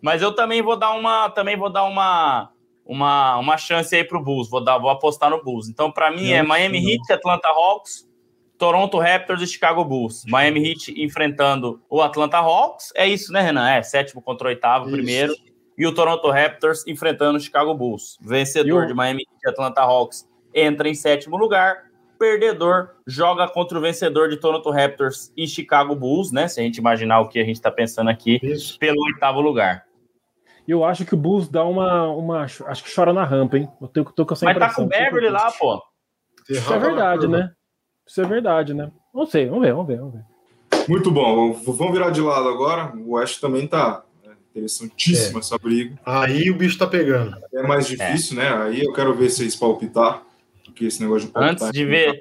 [0.00, 2.50] Mas eu também vou dar uma, também vou dar uma,
[2.86, 4.48] uma, uma chance aí pro Bulls.
[4.48, 5.68] Vou dar, vou apostar no Bulls.
[5.68, 8.08] Então, para mim é Miami Heat, Atlanta Hawks,
[8.60, 10.22] Toronto Raptors e Chicago Bulls.
[10.28, 12.92] Miami Heat enfrentando o Atlanta Hawks.
[12.94, 13.70] É isso, né, Renan?
[13.70, 14.94] É sétimo contra oitavo isso.
[14.94, 15.34] primeiro.
[15.78, 18.18] E o Toronto Raptors enfrentando o Chicago Bulls.
[18.20, 23.80] Vencedor de Miami Heat e Atlanta Hawks entra em sétimo lugar perdedor joga contra o
[23.80, 26.46] vencedor de Toronto Raptors e Chicago Bulls, né?
[26.46, 28.78] Se a gente imaginar o que a gente está pensando aqui, Isso.
[28.78, 29.86] pelo oitavo lugar.
[30.68, 32.42] Eu acho que o Bulls dá uma, uma.
[32.42, 33.70] Acho que chora na rampa, hein?
[33.80, 35.82] Eu tô, tô com essa Mas tá com o Beverly lá, pô.
[36.46, 37.50] Isso é verdade, né?
[38.10, 38.90] Isso é verdade, né?
[39.14, 40.24] Não sei, vamos ver, vamos ver, vamos ver.
[40.88, 42.92] Muito bom, vamos virar de lado agora.
[42.96, 45.40] O West também tá né, interessantíssima é.
[45.40, 45.96] essa briga.
[46.04, 47.36] Aí o bicho tá pegando.
[47.54, 48.42] É mais difícil, é.
[48.42, 48.64] né?
[48.64, 50.24] Aí eu quero ver vocês palpitar,
[50.64, 51.68] porque esse negócio de palpitar.
[51.68, 52.20] Antes de ver,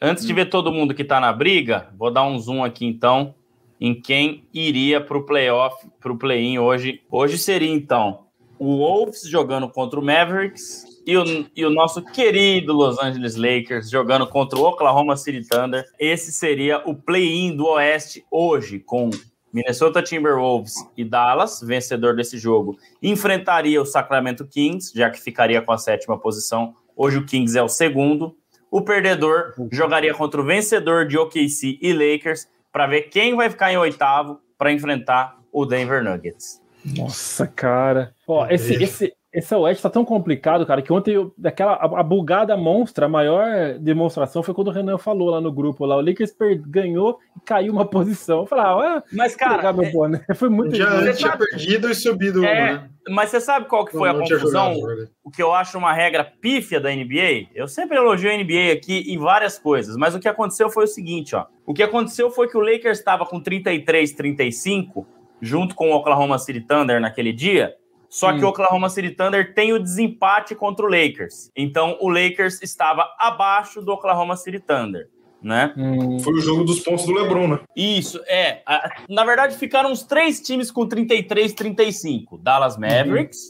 [0.00, 3.32] antes de ver todo mundo que tá na briga, vou dar um zoom aqui então
[3.80, 7.00] em quem iria para o playoff, para o play-in hoje.
[7.08, 8.24] Hoje seria, então,
[8.58, 13.90] o Wolves jogando contra o Mavericks e o, e o nosso querido Los Angeles Lakers
[13.90, 15.84] jogando contra o Oklahoma City Thunder.
[15.98, 19.10] Esse seria o play-in do Oeste hoje, com
[19.52, 25.72] Minnesota Timberwolves e Dallas, vencedor desse jogo, enfrentaria o Sacramento Kings, já que ficaria com
[25.72, 26.74] a sétima posição.
[26.96, 28.34] Hoje o Kings é o segundo.
[28.70, 33.70] O perdedor jogaria contra o vencedor de OKC e Lakers para ver quem vai ficar
[33.70, 36.62] em oitavo para enfrentar o Denver Nuggets.
[36.82, 38.14] Nossa, cara.
[38.26, 42.02] Ó, esse, esse, esse Oeste tá tão complicado, cara, que ontem eu, daquela a, a,
[42.02, 46.02] bugada monstra, a maior demonstração foi quando o Renan falou lá no grupo lá, o
[46.02, 48.40] Lakers per, ganhou e caiu uma posição.
[48.40, 49.84] Eu falei, ah, mas cara, meu
[50.28, 52.90] é, foi muito já antes tinha perdido e subido é, uma, né?
[53.08, 54.74] Mas você sabe qual que foi não, a confusão?
[54.74, 57.48] Jogado, o que eu acho uma regra pífia da NBA?
[57.54, 60.88] Eu sempre elogio a NBA aqui em várias coisas, mas o que aconteceu foi o
[60.88, 61.46] seguinte, ó.
[61.64, 65.06] O que aconteceu foi que o Lakers estava com 33, 35
[65.40, 67.74] junto com o Oklahoma City Thunder naquele dia,
[68.12, 68.38] só hum.
[68.38, 71.50] que o Oklahoma City Thunder tem o desempate contra o Lakers.
[71.56, 75.08] Então o Lakers estava abaixo do Oklahoma City Thunder.
[75.42, 75.72] Né?
[75.78, 76.18] Hum.
[76.20, 77.60] Foi o jogo dos pontos do LeBron, né?
[77.74, 78.62] Isso, é.
[79.08, 82.36] Na verdade, ficaram os três times com 33, 35.
[82.36, 83.48] Dallas Mavericks,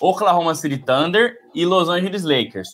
[0.00, 0.08] uhum.
[0.08, 2.68] Oklahoma City Thunder e Los Angeles Lakers.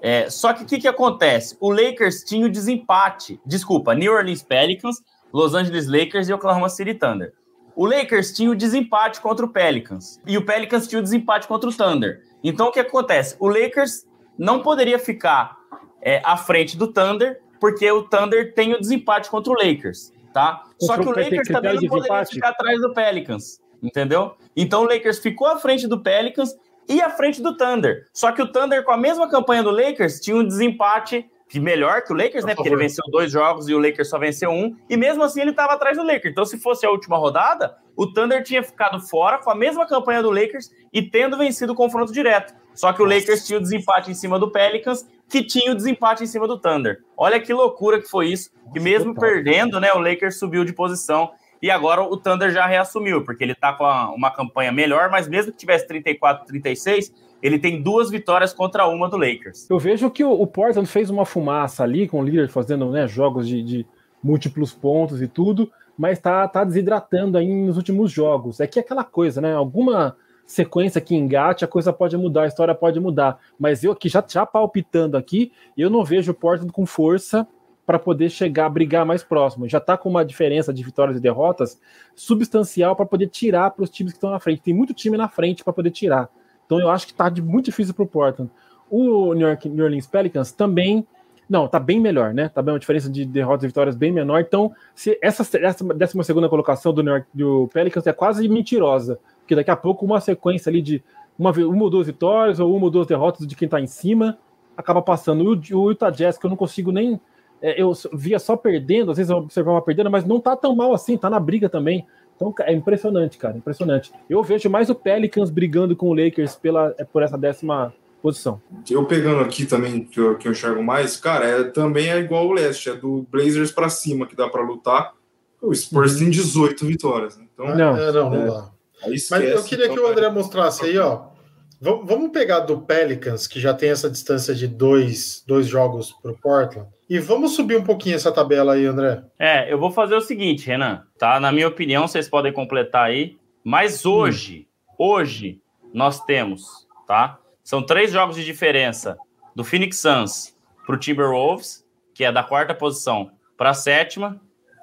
[0.00, 1.56] É, só que o que, que acontece?
[1.60, 3.40] O Lakers tinha o desempate.
[3.44, 7.34] Desculpa, New Orleans Pelicans, Los Angeles Lakers e Oklahoma City Thunder.
[7.74, 11.68] O Lakers tinha o desempate contra o Pelicans e o Pelicans tinha o desempate contra
[11.68, 12.22] o Thunder.
[12.42, 13.36] Então o que acontece?
[13.38, 14.06] O Lakers
[14.38, 15.56] não poderia ficar
[16.00, 20.64] é, à frente do Thunder porque o Thunder tem o desempate contra o Lakers, tá?
[20.80, 24.34] Só que o Lakers também não poderia ficar atrás do Pelicans, entendeu?
[24.56, 26.56] Então o Lakers ficou à frente do Pelicans
[26.88, 28.08] e à frente do Thunder.
[28.12, 32.12] Só que o Thunder, com a mesma campanha do Lakers, tinha um desempate melhor que
[32.12, 32.54] o Lakers, né?
[32.54, 34.76] Porque ele venceu dois jogos e o Lakers só venceu um.
[34.88, 36.32] E mesmo assim ele estava atrás do Lakers.
[36.32, 40.22] Então, se fosse a última rodada, o Thunder tinha ficado fora com a mesma campanha
[40.22, 42.54] do Lakers e tendo vencido o confronto direto.
[42.74, 46.24] Só que o Lakers tinha o desempate em cima do Pelicans, que tinha o desempate
[46.24, 47.02] em cima do Thunder.
[47.16, 48.50] Olha que loucura que foi isso.
[48.72, 51.32] Que mesmo perdendo, né, o Lakers subiu de posição.
[51.60, 55.52] E agora o Thunder já reassumiu, porque ele tá com uma campanha melhor, mas mesmo
[55.52, 57.12] que tivesse 34, 36,
[57.42, 59.68] ele tem duas vitórias contra uma do Lakers.
[59.68, 63.48] Eu vejo que o, Portland fez uma fumaça ali com o líder fazendo né, jogos
[63.48, 63.86] de, de,
[64.22, 68.60] múltiplos pontos e tudo, mas tá, tá desidratando aí nos últimos jogos.
[68.60, 69.52] É que é aquela coisa, né?
[69.52, 73.40] Alguma sequência que engate, a coisa pode mudar, a história pode mudar.
[73.58, 77.46] Mas eu aqui já, já palpitando aqui, eu não vejo o Portland com força
[77.84, 79.68] para poder chegar a brigar mais próximo.
[79.68, 81.80] Já está com uma diferença de vitórias e derrotas
[82.14, 84.62] substancial para poder tirar para os times que estão na frente.
[84.62, 86.30] Tem muito time na frente para poder tirar.
[86.76, 88.50] Então eu acho que tá muito difícil pro Portland.
[88.90, 91.06] O New, York, New Orleans Pelicans também.
[91.48, 92.48] Não, tá bem melhor, né?
[92.48, 94.40] Tá bem uma diferença de derrotas e vitórias bem menor.
[94.40, 99.18] Então, se essa, essa 12 segunda colocação do, New York, do Pelicans é quase mentirosa.
[99.40, 101.02] Porque daqui a pouco uma sequência ali de
[101.38, 104.38] uma, uma ou duas vitórias ou uma ou duas derrotas de quem tá em cima
[104.76, 105.42] acaba passando.
[105.42, 107.20] O, o Utah Jazz, que eu não consigo nem.
[107.60, 110.92] É, eu via só perdendo, às vezes eu observava perdendo, mas não tá tão mal
[110.92, 112.04] assim, tá na briga também.
[112.48, 114.12] Então é impressionante, cara, impressionante.
[114.28, 118.60] Eu vejo mais o Pelicans brigando com o Lakers pela, é, por essa décima posição.
[118.90, 122.46] Eu pegando aqui também, que eu, que eu enxergo mais, cara, é, também é igual
[122.46, 125.12] o leste, é do Blazers para cima que dá para lutar.
[125.60, 126.18] O Spurs uhum.
[126.20, 127.36] tem 18 vitórias.
[127.36, 127.46] Né?
[127.52, 128.70] Então, não, é, não, não é, dá.
[129.08, 131.32] Mas eu queria então, que o André mostrasse aí, ó.
[131.80, 136.38] Vamos pegar do Pelicans, que já tem essa distância de dois, dois jogos para o
[136.38, 139.22] Portland, e vamos subir um pouquinho essa tabela aí, André.
[139.38, 141.38] É, eu vou fazer o seguinte, Renan, tá?
[141.38, 144.94] Na minha opinião, vocês podem completar aí, mas hoje, hum.
[145.10, 145.60] hoje,
[145.92, 147.38] nós temos, tá?
[147.62, 149.18] São três jogos de diferença
[149.54, 154.40] do Phoenix Suns para o Timberwolves, que é da quarta posição para a sétima,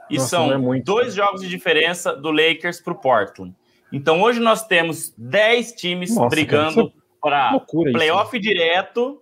[0.08, 3.56] e Nossa, são é dois jogos de diferença do Lakers para o Portland.
[3.92, 7.60] Então hoje nós temos 10 times Nossa, brigando para
[7.92, 8.48] playoff isso.
[8.48, 9.20] direto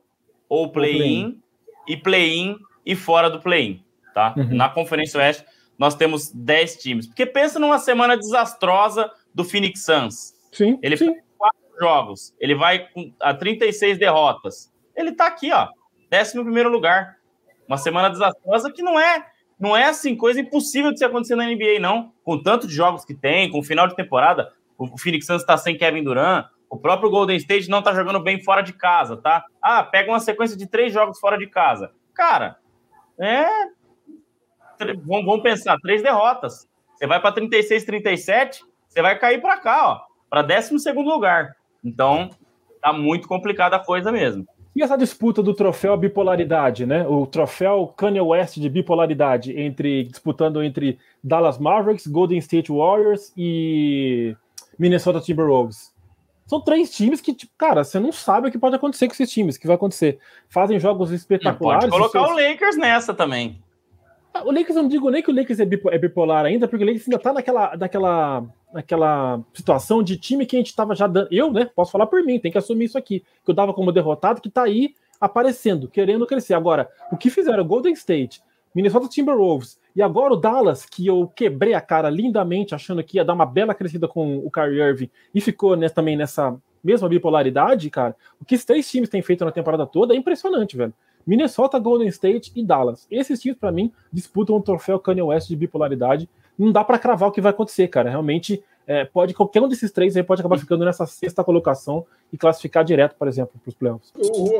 [0.50, 1.40] ou play-in play
[1.88, 4.34] e play-in e fora do play-in, tá?
[4.38, 4.56] Uhum.
[4.56, 5.46] Na Conferência Oeste
[5.78, 7.06] nós temos 10 times.
[7.06, 10.34] Porque pensa numa semana desastrosa do Phoenix Suns.
[10.52, 10.80] Sim.
[10.82, 11.06] Ele sim.
[11.06, 12.88] faz quatro jogos, ele vai
[13.22, 14.74] a 36 derrotas.
[14.96, 15.68] Ele tá aqui, ó,
[16.12, 17.18] 11 primeiro lugar.
[17.68, 19.28] Uma semana desastrosa que não é
[19.60, 22.14] não é assim coisa impossível de se acontecer na NBA, não.
[22.24, 25.58] Com tanto de jogos que tem, com o final de temporada, o Phoenix Suns está
[25.58, 29.44] sem Kevin Durant, o próprio Golden State não está jogando bem fora de casa, tá?
[29.62, 31.92] Ah, pega uma sequência de três jogos fora de casa.
[32.14, 32.58] Cara,
[33.20, 33.46] é.
[35.06, 36.68] Vamos, pensar, três derrotas.
[36.96, 41.56] Você vai para 36, 37, você vai cair para cá, ó, para 12 lugar.
[41.84, 42.30] Então,
[42.82, 44.48] tá muito complicada a coisa mesmo.
[44.76, 47.08] E essa disputa do troféu bipolaridade, né?
[47.08, 54.36] O troféu Kanye West de bipolaridade entre disputando entre Dallas Mavericks, Golden State Warriors e
[54.78, 55.92] Minnesota Timberwolves.
[56.48, 59.30] São três times que, tipo, cara, você não sabe o que pode acontecer com esses
[59.30, 60.18] times, que vai acontecer.
[60.48, 61.90] Fazem jogos espetaculares.
[61.90, 62.32] Pode colocar seus...
[62.32, 63.62] o Lakers nessa também.
[64.46, 66.88] O Lakers, eu não digo nem que o Lakers é, é bipolar ainda, porque o
[66.88, 71.28] Lakers ainda tá naquela, naquela, naquela situação de time que a gente tava já dando.
[71.32, 71.70] Eu, né?
[71.76, 73.24] Posso falar por mim, tem que assumir isso aqui.
[73.44, 76.54] Que eu dava como derrotado, que tá aí aparecendo, querendo crescer.
[76.54, 78.42] Agora, o que fizeram Golden State,
[78.74, 83.26] Minnesota Timberwolves e agora o Dallas, que eu quebrei a cara lindamente, achando que ia
[83.26, 87.90] dar uma bela crescida com o Kyrie Irving e ficou né, também nessa mesma bipolaridade,
[87.90, 88.16] cara.
[88.40, 90.94] O que esses três times têm feito na temporada toda é impressionante, velho.
[91.26, 93.08] Minnesota, Golden State e Dallas.
[93.10, 96.30] Esses times, para mim, disputam o troféu Kanye West de bipolaridade.
[96.56, 98.08] Não dá para cravar o que vai acontecer, cara.
[98.08, 102.38] Realmente, é, pode qualquer um desses três aí pode acabar ficando nessa sexta colocação e
[102.38, 104.14] classificar direto, por exemplo, para os playoffs.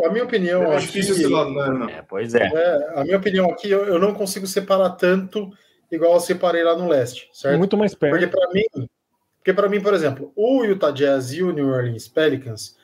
[0.06, 1.90] a minha opinião é aqui, difícil esse lado, né, não.
[1.90, 2.46] É, pois é.
[2.54, 3.00] é.
[3.00, 5.50] A minha opinião aqui, eu, eu, não consigo separar tanto
[5.90, 7.58] igual eu separei lá no leste, certo?
[7.58, 8.12] Muito mais perto.
[8.12, 8.88] Porque para mim,
[9.38, 12.76] porque para mim, por exemplo, o Utah Jazz e o New Orleans Pelicans,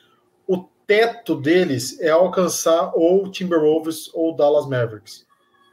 [0.48, 5.26] o teto deles é alcançar ou Timberwolves ou Dallas Mavericks.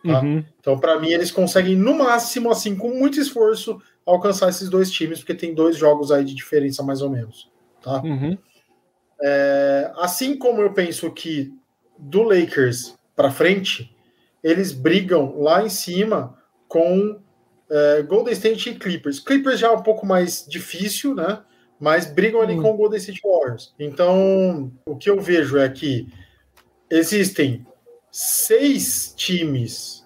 [0.03, 0.19] Tá?
[0.19, 0.43] Uhum.
[0.59, 5.19] Então, para mim, eles conseguem, no máximo, assim, com muito esforço, alcançar esses dois times,
[5.19, 7.49] porque tem dois jogos aí de diferença, mais ou menos.
[7.81, 8.01] Tá?
[8.01, 8.37] Uhum.
[9.21, 11.53] É, assim como eu penso que
[11.97, 13.95] do Lakers para frente,
[14.43, 16.37] eles brigam lá em cima
[16.67, 17.19] com
[17.69, 19.19] é, Golden State e Clippers.
[19.19, 21.43] Clippers já é um pouco mais difícil, né?
[21.81, 22.61] mas brigam ali hum.
[22.61, 23.73] com o Golden State Warriors.
[23.79, 26.07] Então, o que eu vejo é que
[26.87, 27.65] existem
[28.11, 30.05] seis times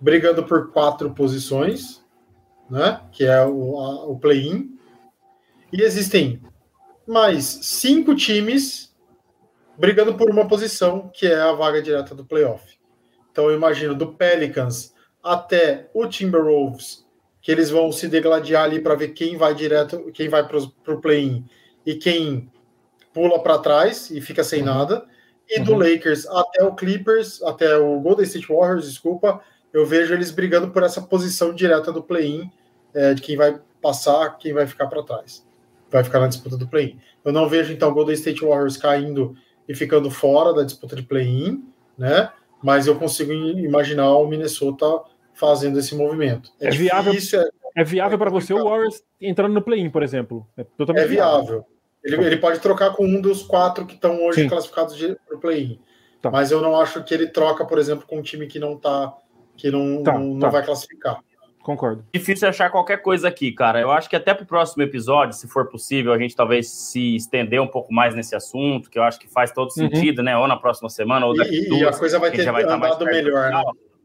[0.00, 2.01] brigando por quatro posições,
[2.72, 3.02] né?
[3.12, 4.78] Que é o, o play-in,
[5.70, 6.40] e existem
[7.06, 8.94] mais cinco times
[9.76, 12.64] brigando por uma posição, que é a vaga direta do playoff.
[13.30, 17.04] Então, eu imagino do Pelicans até o Timberwolves
[17.42, 21.00] que eles vão se degladiar ali para ver quem vai direto, quem vai para o
[21.00, 21.44] play-in
[21.84, 22.48] e quem
[23.12, 24.66] pula para trás e fica sem uhum.
[24.66, 25.04] nada.
[25.50, 25.64] E uhum.
[25.64, 29.42] do Lakers até o Clippers, até o Golden State Warriors, desculpa,
[29.72, 32.48] eu vejo eles brigando por essa posição direta do play-in,
[32.94, 35.46] é, de quem vai passar, quem vai ficar para trás.
[35.90, 36.98] Vai ficar na disputa do play-in.
[37.24, 39.34] Eu não vejo, então, o Golden State Warriors caindo
[39.68, 41.64] e ficando fora da disputa de play-in,
[41.98, 42.30] né?
[42.62, 44.86] Mas eu consigo imaginar o Minnesota
[45.34, 46.50] fazendo esse movimento.
[46.60, 50.46] É, é viável, é, é viável para você o Warriors entrando no play-in, por exemplo.
[50.56, 50.64] É,
[50.96, 51.64] é viável.
[52.04, 54.48] Ele, ele, pode trocar com um dos quatro que estão hoje Sim.
[54.48, 55.78] classificados para o play-in.
[56.20, 56.30] Tá.
[56.30, 59.16] Mas eu não acho que ele troca, por exemplo, com um time que não tá,
[59.56, 60.48] que não, tá, não, tá.
[60.48, 61.20] vai classificar.
[61.62, 62.04] Concordo.
[62.12, 63.80] Difícil achar qualquer coisa aqui, cara.
[63.80, 67.14] Eu acho que até para o próximo episódio, se for possível, a gente talvez se
[67.14, 69.88] estender um pouco mais nesse assunto, que eu acho que faz todo uhum.
[69.88, 70.24] sentido, uhum.
[70.24, 70.36] né?
[70.36, 71.80] Ou na próxima semana, ou daqui e, duas.
[71.80, 73.62] E a coisa vai ter vai andado melhor, né?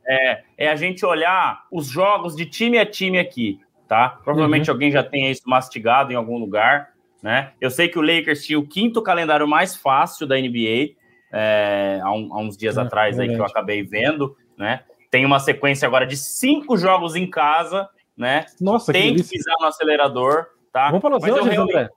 [0.08, 4.10] é, é a gente olhar os jogos de time a time aqui, tá?
[4.24, 4.76] Provavelmente uhum.
[4.76, 7.51] alguém já tenha isso mastigado em algum lugar, né?
[7.60, 10.95] Eu sei que o Lakers tinha o quinto calendário mais fácil da NBA
[11.32, 14.82] é, há, um, há, uns dias é, atrás aí que eu acabei vendo, né?
[15.18, 18.45] Tem uma sequência agora de cinco jogos em casa, né?
[18.61, 20.89] Nossa, Tem que, que pisar no acelerador, tá?
[20.89, 21.76] Vamos para Los Angeles, realmente...
[21.76, 21.89] André.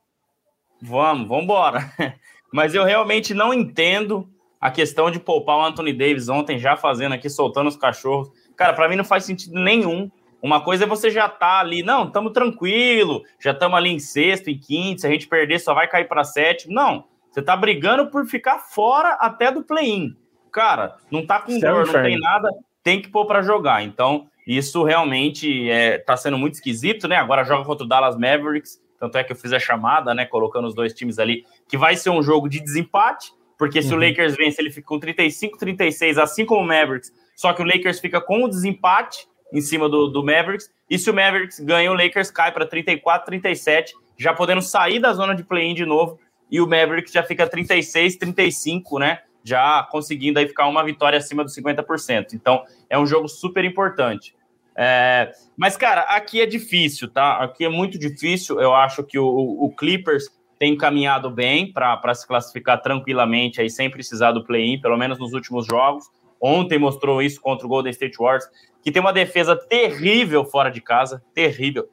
[0.80, 1.92] Vamos, vamos embora.
[2.50, 4.26] Mas eu realmente não entendo
[4.58, 8.30] a questão de poupar o Anthony Davis ontem, já fazendo aqui, soltando os cachorros.
[8.56, 10.10] Cara, para mim não faz sentido nenhum.
[10.40, 14.48] Uma coisa é você já tá ali, não, estamos tranquilo, já estamos ali em sexto,
[14.48, 16.72] em quinto, se a gente perder só vai cair para sétimo.
[16.72, 20.16] Não, você tá brigando por ficar fora até do play-in.
[20.50, 22.48] Cara, não tá com dor, não tem nada,
[22.82, 23.82] tem que pôr para jogar.
[23.82, 27.16] Então, isso realmente é, tá sendo muito esquisito, né?
[27.16, 30.68] Agora joga contra o Dallas Mavericks, tanto é que eu fiz a chamada, né, colocando
[30.68, 33.98] os dois times ali, que vai ser um jogo de desempate, porque se uhum.
[33.98, 37.12] o Lakers vence, ele fica com 35, 36, assim como o Mavericks.
[37.34, 40.70] Só que o Lakers fica com o desempate em cima do, do Mavericks.
[40.88, 45.12] E se o Mavericks ganha, o Lakers cai para 34, 37, já podendo sair da
[45.12, 46.18] zona de play-in de novo.
[46.50, 49.20] E o Mavericks já fica 36, 35, né?
[49.42, 52.34] Já conseguindo aí ficar uma vitória acima dos 50%.
[52.34, 54.34] Então, é um jogo super importante.
[54.76, 57.36] É, mas, cara, aqui é difícil, tá?
[57.36, 58.60] Aqui é muito difícil.
[58.60, 60.28] Eu acho que o, o Clippers
[60.58, 65.32] tem caminhado bem para se classificar tranquilamente aí, sem precisar do play-in, pelo menos nos
[65.32, 66.04] últimos jogos.
[66.40, 68.46] Ontem mostrou isso contra o Golden State Warriors,
[68.82, 71.88] que tem uma defesa terrível fora de casa, terrível.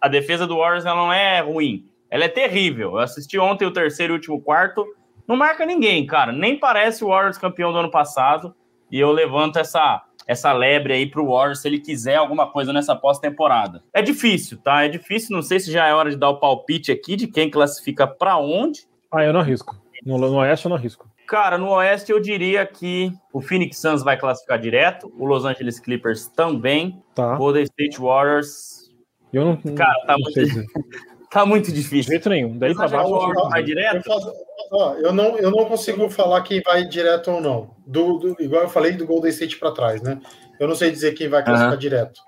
[0.00, 2.92] A defesa do Warriors ela não é ruim, ela é terrível.
[2.92, 4.86] Eu assisti ontem o terceiro e último quarto,
[5.28, 6.32] não marca ninguém, cara.
[6.32, 8.54] Nem parece o Warriors campeão do ano passado.
[8.90, 12.70] E eu levanto essa essa lebre aí para o Warriors se ele quiser alguma coisa
[12.70, 13.82] nessa pós-temporada.
[13.94, 14.84] É difícil, tá?
[14.84, 15.34] É difícil.
[15.34, 18.36] Não sei se já é hora de dar o palpite aqui de quem classifica para
[18.36, 18.86] onde.
[19.10, 19.74] Ah, eu não arrisco.
[20.04, 21.08] No, no Oeste eu não arrisco.
[21.26, 25.80] Cara, no Oeste eu diria que o Phoenix Suns vai classificar direto, o Los Angeles
[25.80, 27.34] Clippers também, tá.
[27.36, 28.90] Golden State Warriors.
[29.32, 29.56] Eu não.
[29.74, 30.70] Cara, tá, não muito,
[31.30, 32.04] Tá muito difícil.
[32.04, 32.56] De jeito nenhum.
[32.58, 33.96] Daí pra baixo, eu, vai direto?
[33.96, 34.32] Eu, faço,
[34.72, 37.76] ó, eu, não, eu não consigo falar quem vai direto ou não.
[37.86, 40.20] Do, do igual eu falei do Golden State para trás, né?
[40.58, 41.78] Eu não sei dizer quem vai classificar uhum.
[41.78, 42.20] direto.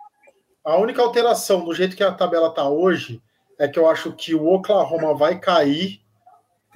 [0.65, 3.21] A única alteração do jeito que a tabela tá hoje
[3.59, 6.01] é que eu acho que o Oklahoma vai cair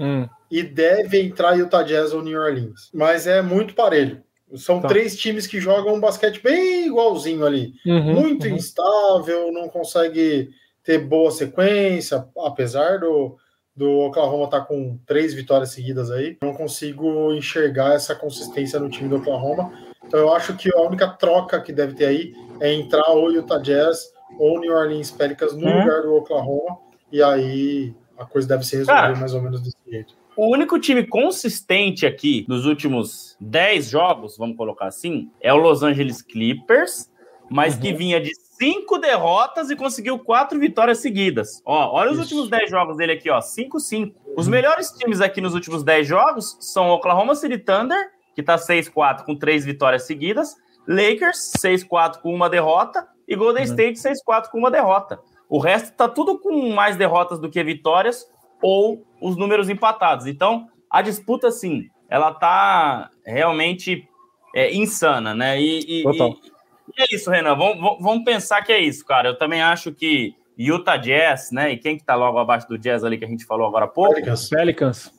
[0.00, 0.26] hum.
[0.50, 2.90] e deve entrar Utah Jazz ou New Orleans.
[2.92, 4.22] Mas é muito parelho.
[4.56, 4.88] São tá.
[4.88, 7.72] três times que jogam um basquete bem igualzinho ali.
[7.86, 8.54] Uhum, muito uhum.
[8.54, 10.50] instável, não consegue
[10.84, 13.36] ter boa sequência, apesar do,
[13.74, 16.36] do Oklahoma estar tá com três vitórias seguidas aí.
[16.42, 19.72] Não consigo enxergar essa consistência no time do Oklahoma.
[20.06, 23.58] Então eu acho que a única troca que deve ter aí é entrar ou Utah
[23.58, 25.80] Jazz ou New Orleans Pelicans no uhum.
[25.80, 26.78] lugar do Oklahoma.
[27.10, 30.14] E aí a coisa deve ser resolvida Cara, mais ou menos desse jeito.
[30.36, 35.82] O único time consistente aqui nos últimos 10 jogos, vamos colocar assim, é o Los
[35.82, 37.08] Angeles Clippers,
[37.48, 37.80] mas uhum.
[37.80, 38.32] que vinha de
[38.64, 41.62] cinco derrotas e conseguiu quatro vitórias seguidas.
[41.66, 42.22] Ó, olha os Isso.
[42.22, 44.14] últimos 10 jogos dele aqui, ó, 5-5.
[44.36, 49.24] Os melhores times aqui nos últimos 10 jogos são Oklahoma City Thunder, que tá 6-4
[49.24, 50.56] com três vitórias seguidas,
[50.88, 53.70] Lakers 6-4 com uma derrota e Golden uhum.
[53.70, 55.20] State 6-4 com uma derrota.
[55.48, 58.26] O resto tá tudo com mais derrotas do que vitórias
[58.62, 60.26] ou os números empatados.
[60.26, 64.08] Então, a disputa, sim, ela tá realmente
[64.54, 65.60] é, insana, né?
[65.60, 66.53] E, e, e, e,
[67.02, 67.54] é isso, Renan.
[67.54, 69.28] Vamos, vamos pensar que é isso, cara.
[69.28, 71.72] Eu também acho que Utah Jazz, né?
[71.72, 73.88] E quem que tá logo abaixo do Jazz ali que a gente falou agora há
[73.88, 74.14] pouco?
[74.14, 74.48] Pelicans.
[74.48, 75.12] Pelicans.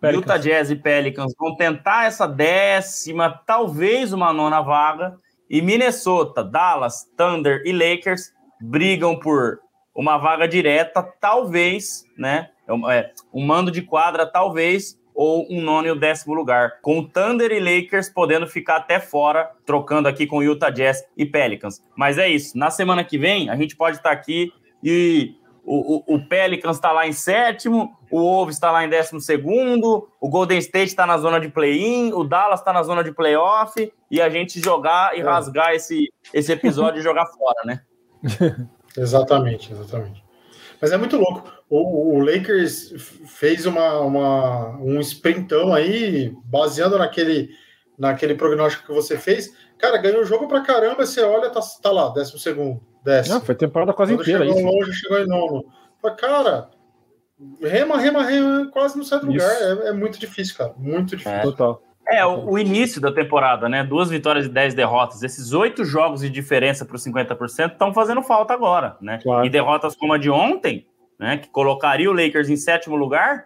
[0.00, 0.22] Pelicans.
[0.22, 5.16] Utah Jazz e Pelicans vão tentar essa décima, talvez uma nona vaga.
[5.48, 9.58] E Minnesota, Dallas, Thunder e Lakers brigam por
[9.94, 12.50] uma vaga direta, talvez, né?
[12.68, 17.04] É, é, um mando de quadra, talvez, ou um nono e o décimo lugar, com
[17.04, 21.82] Thunder e Lakers podendo ficar até fora, trocando aqui com Utah Jazz e Pelicans.
[21.96, 22.56] Mas é isso.
[22.56, 24.52] Na semana que vem, a gente pode estar aqui
[24.82, 25.34] e
[25.64, 30.08] o, o, o Pelicans está lá em sétimo, o Wolves está lá em décimo segundo,
[30.20, 33.92] o Golden State está na zona de play-in, o Dallas está na zona de playoff,
[34.10, 35.22] e a gente jogar e é.
[35.22, 37.82] rasgar esse, esse episódio e jogar fora, né?
[38.96, 40.24] Exatamente, exatamente.
[40.80, 41.52] Mas é muito louco.
[41.68, 42.94] O, o Lakers
[43.26, 47.50] fez uma, uma, um sprintão aí, baseando naquele,
[47.98, 49.54] naquele prognóstico que você fez.
[49.78, 53.36] Cara, ganhou o jogo pra caramba, você olha, tá, tá lá, décimo segundo, décimo.
[53.36, 54.44] Não, foi temporada quase Quando inteira.
[54.44, 54.66] Chegou isso.
[54.66, 55.64] longe, chegou em nono.
[56.02, 56.70] Mas, cara,
[57.62, 59.50] rema, rema, rema, quase não sai do lugar.
[59.50, 60.74] É, é, muito difícil, cara.
[60.76, 61.38] Muito difícil.
[61.38, 61.42] É.
[61.42, 61.82] Total.
[62.10, 63.84] É, o, o, início da temporada, né?
[63.84, 65.22] Duas vitórias e dez derrotas.
[65.22, 69.20] Esses oito jogos de diferença para os 50% estão fazendo falta agora, né?
[69.22, 69.46] Claro.
[69.46, 70.86] E derrotas como a de ontem,
[71.18, 71.38] né?
[71.38, 73.44] Que colocaria o Lakers em sétimo lugar,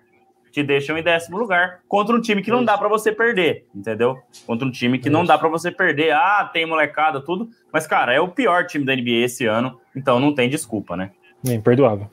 [0.55, 4.17] te deixam em décimo lugar contra um time que não dá para você perder, entendeu?
[4.47, 6.13] Contra um time que não dá para você perder.
[6.13, 7.49] Ah, tem molecada, tudo.
[7.73, 11.11] Mas, cara, é o pior time da NBA esse ano, então não tem desculpa, né?
[11.47, 12.09] É imperdoável.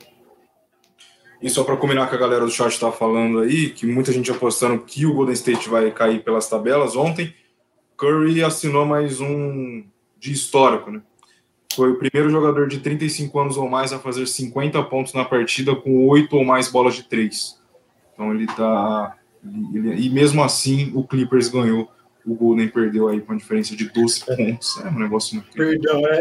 [1.42, 4.30] E só para combinar que a galera do chat está falando aí, que muita gente
[4.30, 7.34] apostando que o Golden State vai cair pelas tabelas, ontem
[7.96, 9.84] Curry assinou mais um
[10.18, 11.02] de histórico, né?
[11.74, 15.74] Foi o primeiro jogador de 35 anos ou mais a fazer 50 pontos na partida
[15.74, 17.60] com oito ou mais bolas de três.
[18.12, 19.16] Então ele tá.
[19.72, 21.90] Ele, e mesmo assim, o Clippers ganhou.
[22.24, 24.80] O Golden perdeu aí com a diferença de 12 pontos.
[24.84, 25.50] É um negócio muito.
[25.52, 26.18] Perdão, é,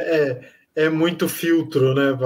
[0.75, 2.17] é, é muito filtro, né?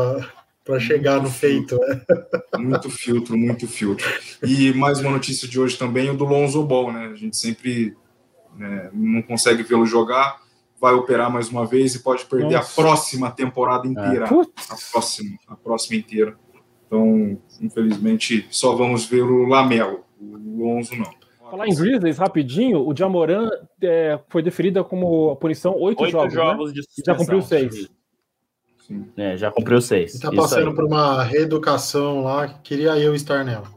[0.65, 1.77] Para chegar no feito.
[1.79, 2.01] Né?
[2.57, 4.05] Muito filtro, muito filtro.
[4.43, 7.11] E mais uma notícia de hoje também, o do Lonzo Ball, né?
[7.13, 7.95] A gente sempre
[8.57, 10.41] né, não consegue vê-lo jogar,
[10.81, 12.81] vai operar mais uma vez e pode perder Nossa.
[12.81, 14.25] a próxima temporada inteira.
[14.25, 14.27] É.
[14.27, 16.35] A próxima, a próxima inteira.
[16.87, 21.13] Então, infelizmente, só vamos ver o Lamelo, o Lonzo não.
[21.51, 23.49] Falar em Grizzlies, rapidinho, o Jamoran
[23.81, 26.81] é, foi deferida como punição oito jogos, jogos né?
[27.05, 27.87] já cumpriu seis.
[29.17, 30.15] É, já cumpriu seis.
[30.15, 33.73] Está passando por uma reeducação lá, queria eu estar nela.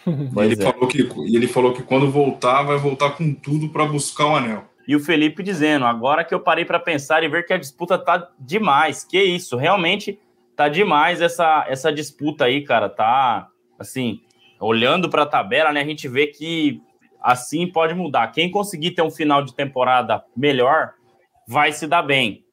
[0.06, 0.56] ele, é.
[0.56, 4.64] falou que, ele falou que quando voltar, vai voltar com tudo para buscar o anel.
[4.86, 7.96] E o Felipe dizendo, agora que eu parei para pensar e ver que a disputa
[7.98, 9.04] tá demais.
[9.04, 10.18] Que isso, realmente
[10.56, 12.88] tá demais essa, essa disputa aí, cara.
[12.88, 13.48] Tá,
[13.78, 14.20] assim,
[14.58, 16.82] olhando para a tabela, né, a gente vê que
[17.22, 18.28] assim pode mudar.
[18.28, 20.94] Quem conseguir ter um final de temporada melhor
[21.46, 22.44] vai se dar bem.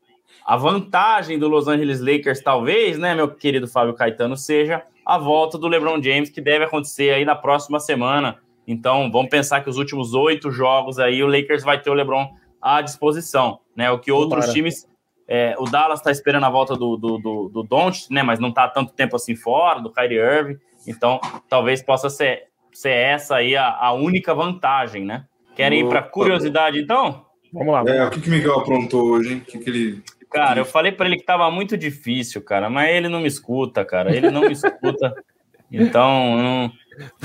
[0.47, 5.57] A vantagem do Los Angeles Lakers, talvez, né, meu querido Fábio Caetano, seja a volta
[5.57, 8.37] do LeBron James, que deve acontecer aí na próxima semana.
[8.65, 12.33] Então, vamos pensar que os últimos oito jogos aí, o Lakers vai ter o LeBron
[12.61, 13.91] à disposição, né?
[13.91, 14.53] O que outros Tomara.
[14.53, 14.87] times.
[15.27, 18.23] É, o Dallas está esperando a volta do, do, do, do Don't, né?
[18.23, 20.57] Mas não está tanto tempo assim fora, do Kyrie Irving.
[20.87, 21.19] Então,
[21.49, 25.25] talvez possa ser, ser essa aí a, a única vantagem, né?
[25.57, 27.25] Querem ir para curiosidade, então?
[27.51, 27.83] Vamos lá.
[27.85, 29.41] É, o que, que o Miguel aprontou hoje, hein?
[29.45, 32.89] O que, que ele Cara, eu falei para ele que tava muito difícil, cara, mas
[32.89, 34.15] ele não me escuta, cara.
[34.15, 35.15] Ele não me escuta.
[35.69, 36.71] Então, não,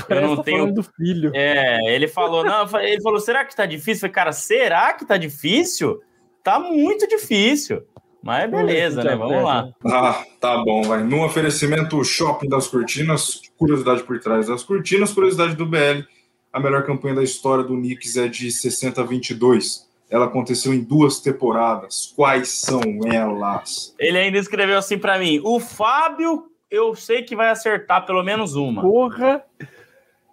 [0.09, 0.73] eu não tá tenho.
[0.73, 1.31] Do filho.
[1.33, 3.93] É, ele falou, não, ele falou, será que tá difícil?
[3.93, 6.01] Eu falei, cara, será que tá difícil?
[6.43, 7.83] Tá muito difícil.
[8.21, 9.15] Mas beleza, né?
[9.17, 9.69] Vamos lá.
[9.85, 11.03] Ah, tá bom, vai.
[11.03, 16.03] No oferecimento Shopping das Cortinas, curiosidade por trás das cortinas, curiosidade do BL.
[16.51, 19.89] A melhor campanha da história do Knicks é de 60 a 22.
[20.13, 22.13] Ela aconteceu em duas temporadas.
[22.15, 22.79] Quais são
[23.11, 23.95] elas?
[23.97, 28.55] Ele ainda escreveu assim para mim: o Fábio, eu sei que vai acertar pelo menos
[28.55, 28.83] uma.
[28.83, 29.43] Porra!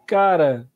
[0.07, 0.69] Cara,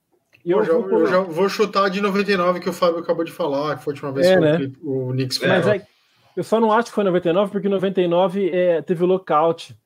[0.42, 1.00] eu, eu, já, vou...
[1.00, 3.94] eu, já, vou chutar de 99 que o Fábio acabou de falar, que foi a
[3.94, 4.72] última vez é, que né?
[4.82, 5.48] o Knicks foi.
[5.48, 5.86] Mas é,
[6.34, 9.76] eu só não acho que foi 99, porque 99 é, teve lockout.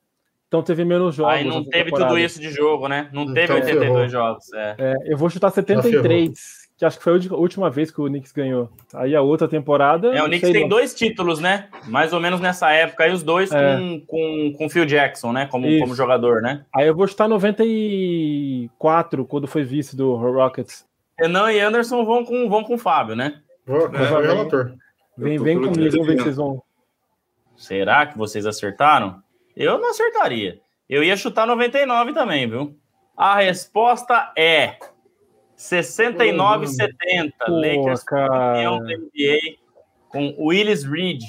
[0.47, 1.35] Então teve menos jogos.
[1.35, 2.11] Aí não teve temporada.
[2.11, 3.11] tudo isso de jogo, né?
[3.13, 4.09] Não então, teve 82 ferrou.
[4.09, 4.53] jogos.
[4.53, 4.77] É.
[4.79, 8.31] É, eu vou chutar 73, que acho que foi a última vez que o Knicks
[8.31, 8.71] ganhou.
[8.95, 10.15] Aí a outra temporada.
[10.15, 10.69] É, o Knicks tem não.
[10.69, 11.69] dois títulos, né?
[11.87, 13.03] Mais ou menos nessa época.
[13.03, 13.77] Aí os dois é.
[13.77, 15.47] com, com, com Phil Jackson, né?
[15.47, 16.65] Como, como jogador, né?
[16.73, 20.87] Aí eu vou chutar 94, quando foi vice do Rockets.
[21.19, 23.41] Renan e Anderson vão com, vão com o Fábio, né?
[23.67, 23.79] É.
[25.19, 26.63] Vem, vem comigo, vamos ver se vocês vão.
[27.57, 29.21] Será que vocês acertaram?
[29.57, 30.61] Eu não acertaria.
[30.89, 32.77] Eu ia chutar 99 também, viu?
[33.17, 34.77] A resposta é
[35.59, 37.33] 69-70.
[37.49, 39.59] Lakers campeão da NBA
[40.09, 41.23] com Willis Reed,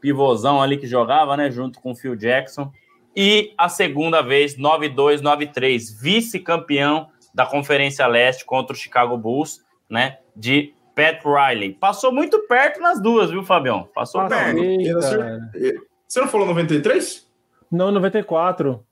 [0.00, 2.70] pivôzão ali que jogava, né, junto com Phil Jackson.
[3.16, 10.74] E a segunda vez, 9-2-9-3, vice-campeão da Conferência Leste contra o Chicago Bulls, né, de
[10.94, 11.74] Pat Riley.
[11.74, 13.88] Passou muito perto nas duas, viu, Fabião?
[13.94, 15.88] Passou Passei, perto.
[16.06, 17.26] Você não falou 93?
[17.70, 18.84] Não, 94.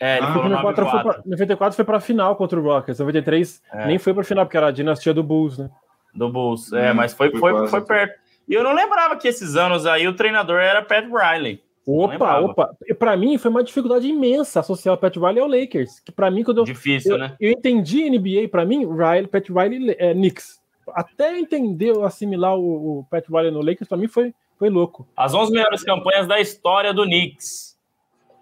[0.00, 2.98] É, ele ah, falou 94, foi pra, 94 foi pra final contra o Rockets.
[2.98, 3.86] 93 é.
[3.86, 5.70] nem foi pra final, porque era a dinastia do Bulls, né?
[6.14, 8.18] Do Bulls, é, hum, mas foi, foi, foi, foi perto.
[8.48, 11.62] E eu não lembrava que esses anos aí o treinador era Pat Riley.
[11.86, 12.76] Opa, opa.
[12.98, 16.00] Para mim foi uma dificuldade imensa associar o Pat Riley ao Lakers.
[16.00, 17.36] Que para mim quando eu, difícil, eu, né?
[17.40, 23.04] Eu entendi NBA para mim, Riley, Pat Riley, é, Knicks até entender, assimilar o, o
[23.04, 25.08] Pat Riley no Lakers, para mim foi, foi louco.
[25.16, 27.73] As 11 melhores campanhas da história do Knicks.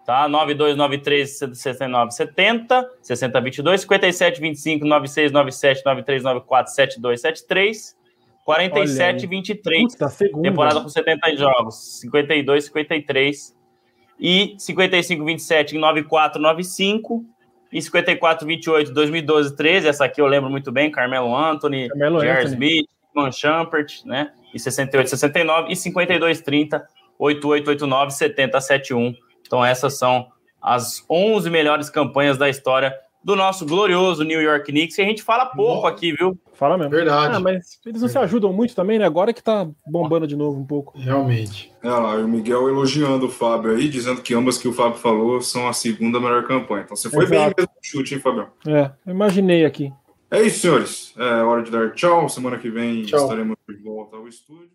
[0.05, 0.29] Tá?
[0.29, 7.97] 92, 93, 69, 70, 60, 22, 57, 25, 96, 97, 93, 94, 72, 73,
[8.45, 9.97] 47, 23.
[9.97, 10.09] Puta,
[10.43, 12.01] temporada com 70 jogos.
[12.01, 13.57] 52, 53.
[14.19, 17.25] E 55, 27 em 94, 95
[17.73, 22.45] e 54, 28, 2012, 13, essa aqui eu lembro muito bem, Carmelo Anthony, J.R.
[22.45, 24.31] Smith, Man Champert, né?
[24.55, 26.87] E 68, 69 e 52, 30,
[27.19, 29.15] 88, 89, 70, 71.
[29.53, 30.29] Então essas são
[30.63, 35.23] as 11 melhores campanhas da história do nosso glorioso New York Knicks, e a gente
[35.23, 36.41] fala pouco aqui, viu?
[36.55, 36.91] Fala mesmo.
[36.91, 37.37] Verdade.
[37.37, 39.05] Ah, mas eles não se ajudam muito também, né?
[39.05, 40.99] Agora que tá bombando de novo um pouco.
[40.99, 41.71] Realmente.
[41.83, 44.99] É lá, e o Miguel elogiando o Fábio aí, dizendo que ambas que o Fábio
[44.99, 46.85] falou são a segunda melhor campanha.
[46.85, 47.55] Então você foi Exato.
[47.55, 48.49] bem mesmo no chute, hein, Fábio?
[48.67, 49.93] É, imaginei aqui.
[50.31, 51.15] É isso, senhores.
[51.19, 52.27] É hora de dar tchau.
[52.27, 53.21] Semana que vem tchau.
[53.21, 54.73] estaremos de volta ao estúdio.